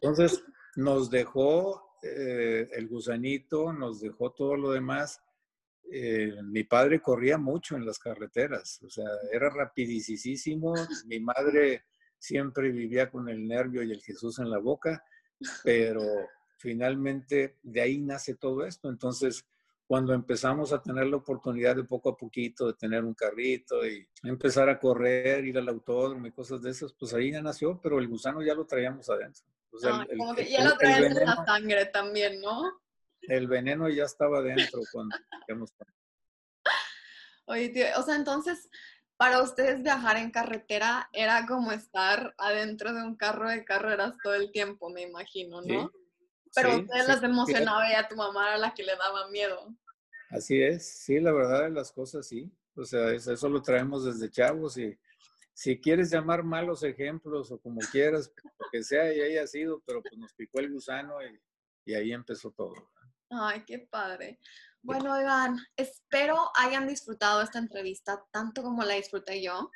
Entonces, 0.00 0.42
nos 0.76 1.10
dejó 1.10 1.96
eh, 2.02 2.68
el 2.72 2.88
gusanito, 2.88 3.72
nos 3.72 4.00
dejó 4.00 4.32
todo 4.32 4.56
lo 4.56 4.70
demás. 4.70 5.20
Eh, 5.90 6.34
mi 6.42 6.64
padre 6.64 7.00
corría 7.00 7.38
mucho 7.38 7.76
en 7.76 7.86
las 7.86 7.98
carreteras, 7.98 8.80
o 8.82 8.90
sea, 8.90 9.06
era 9.32 9.50
rapidísimo. 9.50 10.74
Mi 11.06 11.20
madre 11.20 11.84
siempre 12.18 12.70
vivía 12.70 13.10
con 13.10 13.28
el 13.28 13.46
nervio 13.46 13.82
y 13.82 13.92
el 13.92 14.02
Jesús 14.02 14.38
en 14.38 14.50
la 14.50 14.58
boca, 14.58 15.04
pero 15.62 16.02
finalmente 16.58 17.58
de 17.62 17.80
ahí 17.80 17.98
nace 17.98 18.34
todo 18.34 18.64
esto. 18.64 18.88
Entonces, 18.88 19.46
cuando 19.86 20.12
empezamos 20.12 20.72
a 20.72 20.82
tener 20.82 21.06
la 21.06 21.18
oportunidad 21.18 21.76
de 21.76 21.84
poco 21.84 22.10
a 22.10 22.16
poquito 22.16 22.66
de 22.66 22.74
tener 22.74 23.04
un 23.04 23.14
carrito 23.14 23.86
y 23.86 24.06
empezar 24.24 24.68
a 24.68 24.80
correr, 24.80 25.44
ir 25.44 25.58
al 25.58 25.68
autódromo 25.68 26.26
y 26.26 26.32
cosas 26.32 26.60
de 26.62 26.70
esas, 26.70 26.92
pues 26.92 27.14
ahí 27.14 27.30
ya 27.30 27.40
nació, 27.40 27.80
pero 27.80 28.00
el 28.00 28.08
gusano 28.08 28.42
ya 28.42 28.54
lo 28.54 28.66
traíamos 28.66 29.08
adentro. 29.08 29.44
Ah, 29.84 30.06
como 30.16 30.34
que 30.34 30.50
ya 30.50 30.64
lo 30.64 30.76
traíamos 30.76 31.18
en 31.18 31.26
la 31.26 31.44
sangre 31.44 31.86
también, 31.86 32.40
¿no? 32.40 32.80
El 33.28 33.48
veneno 33.48 33.88
ya 33.88 34.04
estaba 34.04 34.42
dentro 34.42 34.80
cuando 34.92 35.16
Oye, 37.46 37.68
tío, 37.68 37.86
o 37.96 38.02
sea, 38.02 38.16
entonces, 38.16 38.68
para 39.16 39.42
ustedes 39.42 39.82
viajar 39.82 40.16
en 40.16 40.30
carretera 40.30 41.08
era 41.12 41.46
como 41.46 41.72
estar 41.72 42.34
adentro 42.38 42.92
de 42.92 43.02
un 43.02 43.16
carro 43.16 43.48
de 43.48 43.64
carreras 43.64 44.14
todo 44.22 44.34
el 44.34 44.50
tiempo, 44.50 44.90
me 44.90 45.02
imagino, 45.02 45.62
¿no? 45.62 45.92
Pero 46.54 46.72
sí, 46.72 46.80
ustedes 46.80 47.08
las 47.08 47.22
emocionaba 47.22 47.90
y 47.90 47.94
a 47.94 48.08
tu 48.08 48.16
mamá 48.16 48.48
era 48.48 48.58
la 48.58 48.74
que 48.74 48.82
le 48.82 48.96
daba 48.96 49.28
miedo. 49.28 49.74
Así 50.30 50.60
es, 50.60 50.86
sí, 50.86 51.20
la 51.20 51.32
verdad 51.32 51.64
de 51.64 51.70
las 51.70 51.92
cosas, 51.92 52.26
sí. 52.26 52.50
O 52.74 52.84
sea, 52.84 53.12
eso 53.12 53.48
lo 53.48 53.62
traemos 53.62 54.04
desde 54.04 54.30
chavos 54.30 54.76
y 54.76 54.98
si 55.54 55.80
quieres 55.80 56.10
llamar 56.10 56.42
malos 56.42 56.82
ejemplos 56.82 57.50
o 57.50 57.58
como 57.58 57.80
quieras, 57.90 58.30
lo 58.58 58.66
que 58.70 58.82
sea 58.82 59.14
y 59.14 59.20
haya 59.20 59.46
sido, 59.46 59.82
pero 59.86 60.02
pues 60.02 60.18
nos 60.18 60.34
picó 60.34 60.60
el 60.60 60.70
gusano 60.70 61.22
y, 61.22 61.40
y 61.86 61.94
ahí 61.94 62.12
empezó 62.12 62.50
todo. 62.50 62.74
Ay, 63.30 63.64
qué 63.66 63.80
padre. 63.90 64.40
Bueno, 64.82 65.20
Iván, 65.20 65.58
espero 65.76 66.50
hayan 66.54 66.86
disfrutado 66.86 67.42
esta 67.42 67.58
entrevista 67.58 68.24
tanto 68.30 68.62
como 68.62 68.84
la 68.84 68.94
disfruté 68.94 69.42
yo, 69.42 69.70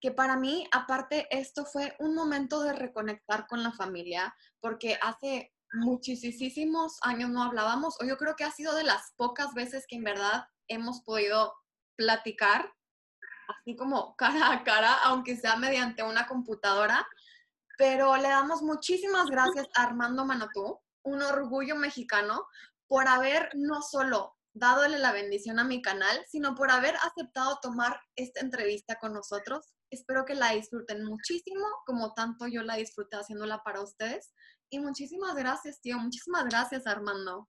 que 0.00 0.10
para 0.10 0.36
mí, 0.36 0.66
aparte, 0.72 1.28
esto 1.30 1.64
fue 1.66 1.94
un 2.00 2.14
momento 2.14 2.62
de 2.62 2.72
reconectar 2.72 3.46
con 3.46 3.62
la 3.62 3.72
familia, 3.72 4.34
porque 4.60 4.98
hace 5.02 5.54
muchísimos 5.72 6.98
años 7.02 7.30
no 7.30 7.44
hablábamos, 7.44 7.96
o 8.00 8.04
yo 8.04 8.16
creo 8.16 8.34
que 8.34 8.44
ha 8.44 8.50
sido 8.50 8.74
de 8.74 8.84
las 8.84 9.12
pocas 9.16 9.54
veces 9.54 9.84
que 9.86 9.96
en 9.96 10.04
verdad 10.04 10.46
hemos 10.66 11.02
podido 11.02 11.54
platicar, 11.96 12.74
así 13.48 13.76
como 13.76 14.16
cara 14.18 14.52
a 14.52 14.64
cara, 14.64 14.94
aunque 15.04 15.36
sea 15.36 15.56
mediante 15.56 16.02
una 16.02 16.26
computadora. 16.26 17.06
Pero 17.78 18.16
le 18.16 18.28
damos 18.28 18.62
muchísimas 18.62 19.30
gracias 19.30 19.68
a 19.74 19.84
Armando 19.84 20.24
Manotú, 20.24 20.80
un 21.02 21.22
orgullo 21.22 21.76
mexicano, 21.76 22.46
por 22.90 23.06
haber 23.06 23.50
no 23.54 23.82
solo 23.82 24.36
dadole 24.52 24.98
la 24.98 25.12
bendición 25.12 25.60
a 25.60 25.64
mi 25.64 25.80
canal, 25.80 26.24
sino 26.28 26.56
por 26.56 26.72
haber 26.72 26.96
aceptado 26.96 27.56
tomar 27.62 28.00
esta 28.16 28.40
entrevista 28.40 28.96
con 29.00 29.12
nosotros. 29.12 29.64
Espero 29.90 30.24
que 30.24 30.34
la 30.34 30.50
disfruten 30.54 31.04
muchísimo, 31.04 31.64
como 31.86 32.14
tanto 32.14 32.48
yo 32.48 32.64
la 32.64 32.74
disfruté 32.74 33.16
haciéndola 33.16 33.62
para 33.62 33.80
ustedes. 33.80 34.32
Y 34.70 34.80
muchísimas 34.80 35.36
gracias, 35.36 35.80
tío. 35.80 35.98
Muchísimas 35.98 36.46
gracias, 36.46 36.84
Armando. 36.88 37.48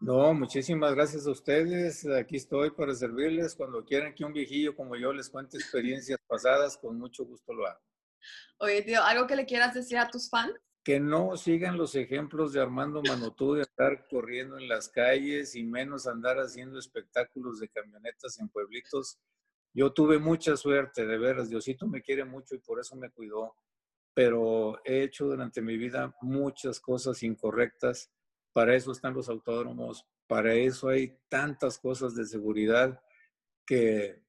No, 0.00 0.34
muchísimas 0.34 0.96
gracias 0.96 1.28
a 1.28 1.30
ustedes. 1.30 2.04
Aquí 2.06 2.34
estoy 2.34 2.72
para 2.72 2.92
servirles. 2.92 3.54
Cuando 3.54 3.84
quieran 3.84 4.16
que 4.16 4.24
un 4.24 4.32
viejillo 4.32 4.74
como 4.74 4.96
yo 4.96 5.12
les 5.12 5.30
cuente 5.30 5.58
experiencias 5.58 6.18
pasadas, 6.26 6.76
con 6.76 6.98
mucho 6.98 7.24
gusto 7.24 7.52
lo 7.52 7.68
hago. 7.68 7.80
Oye, 8.58 8.82
tío, 8.82 9.00
¿algo 9.04 9.28
que 9.28 9.36
le 9.36 9.46
quieras 9.46 9.74
decir 9.74 9.98
a 9.98 10.10
tus 10.10 10.28
fans? 10.28 10.52
Que 10.84 10.98
no 10.98 11.36
sigan 11.36 11.76
los 11.76 11.94
ejemplos 11.94 12.52
de 12.52 12.60
Armando 12.60 13.02
Manotú 13.02 13.54
de 13.54 13.62
estar 13.62 14.06
corriendo 14.08 14.58
en 14.58 14.68
las 14.68 14.88
calles 14.88 15.54
y 15.54 15.62
menos 15.62 16.06
andar 16.06 16.38
haciendo 16.38 16.78
espectáculos 16.78 17.60
de 17.60 17.68
camionetas 17.68 18.38
en 18.40 18.48
pueblitos. 18.48 19.18
Yo 19.74 19.92
tuve 19.92 20.18
mucha 20.18 20.56
suerte, 20.56 21.06
de 21.06 21.18
veras. 21.18 21.48
Diosito 21.48 21.86
me 21.86 22.02
quiere 22.02 22.24
mucho 22.24 22.54
y 22.54 22.58
por 22.58 22.80
eso 22.80 22.96
me 22.96 23.10
cuidó 23.10 23.54
pero 24.14 24.80
he 24.84 25.02
hecho 25.02 25.26
durante 25.26 25.62
mi 25.62 25.76
vida 25.76 26.14
muchas 26.20 26.80
cosas 26.80 27.22
incorrectas. 27.22 28.10
Para 28.52 28.74
eso 28.74 28.92
están 28.92 29.14
los 29.14 29.28
autódromos, 29.28 30.06
para 30.26 30.54
eso 30.54 30.88
hay 30.88 31.18
tantas 31.28 31.78
cosas 31.78 32.14
de 32.14 32.26
seguridad 32.26 33.02
que 33.66 34.22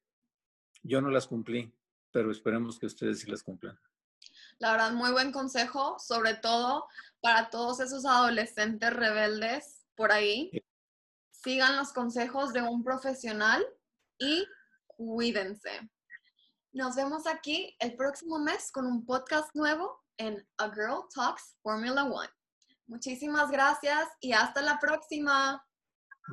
yo 0.82 1.02
no 1.02 1.10
las 1.10 1.28
cumplí, 1.28 1.74
pero 2.12 2.32
esperemos 2.32 2.80
que 2.80 2.86
ustedes 2.86 3.20
sí 3.20 3.30
las 3.30 3.44
cumplan. 3.44 3.78
La 4.60 4.72
verdad, 4.72 4.92
muy 4.92 5.12
buen 5.12 5.32
consejo, 5.32 5.98
sobre 6.00 6.36
todo 6.36 6.88
para 7.22 7.50
todos 7.50 7.80
esos 7.80 8.06
adolescentes 8.06 8.94
rebeldes 8.94 9.86
por 9.96 10.12
ahí. 10.12 10.52
Sigan 11.32 11.76
los 11.76 11.94
consejos 11.94 12.54
de 12.54 12.62
un 12.62 12.84
profesional 12.84 13.66
y 14.18 14.48
cuídense. 14.88 15.90
Nos 16.72 16.96
vemos 16.96 17.28
aquí 17.28 17.76
el 17.80 17.96
próximo 17.96 18.40
mes 18.40 18.72
con 18.72 18.86
un 18.86 19.06
podcast 19.06 19.54
nuevo 19.54 20.04
en 20.18 20.48
A 20.58 20.70
Girl 20.72 21.04
Talks 21.14 21.56
Formula 21.62 22.06
One. 22.06 22.30
Muchísimas 22.88 23.52
gracias 23.52 24.10
y 24.20 24.34
hasta 24.34 24.62
la 24.62 24.80
próxima. 24.80 25.64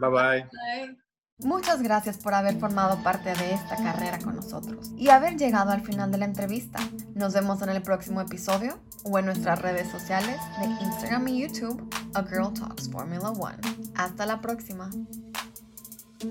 Bye 0.00 0.10
bye. 0.10 1.09
Muchas 1.42 1.82
gracias 1.82 2.18
por 2.18 2.34
haber 2.34 2.58
formado 2.58 3.02
parte 3.02 3.32
de 3.34 3.54
esta 3.54 3.76
carrera 3.76 4.18
con 4.18 4.36
nosotros 4.36 4.92
y 4.96 5.08
haber 5.08 5.36
llegado 5.36 5.70
al 5.70 5.80
final 5.80 6.10
de 6.10 6.18
la 6.18 6.26
entrevista. 6.26 6.78
Nos 7.14 7.32
vemos 7.32 7.62
en 7.62 7.70
el 7.70 7.82
próximo 7.82 8.20
episodio 8.20 8.78
o 9.04 9.18
en 9.18 9.24
nuestras 9.24 9.58
redes 9.60 9.90
sociales 9.90 10.38
de 10.58 10.66
Instagram 10.84 11.28
y 11.28 11.42
YouTube, 11.42 11.88
A 12.14 12.22
Girl 12.24 12.52
Talks 12.52 12.90
Formula 12.90 13.30
One. 13.30 13.58
Hasta 13.94 14.26
la 14.26 14.40
próxima. 14.40 14.90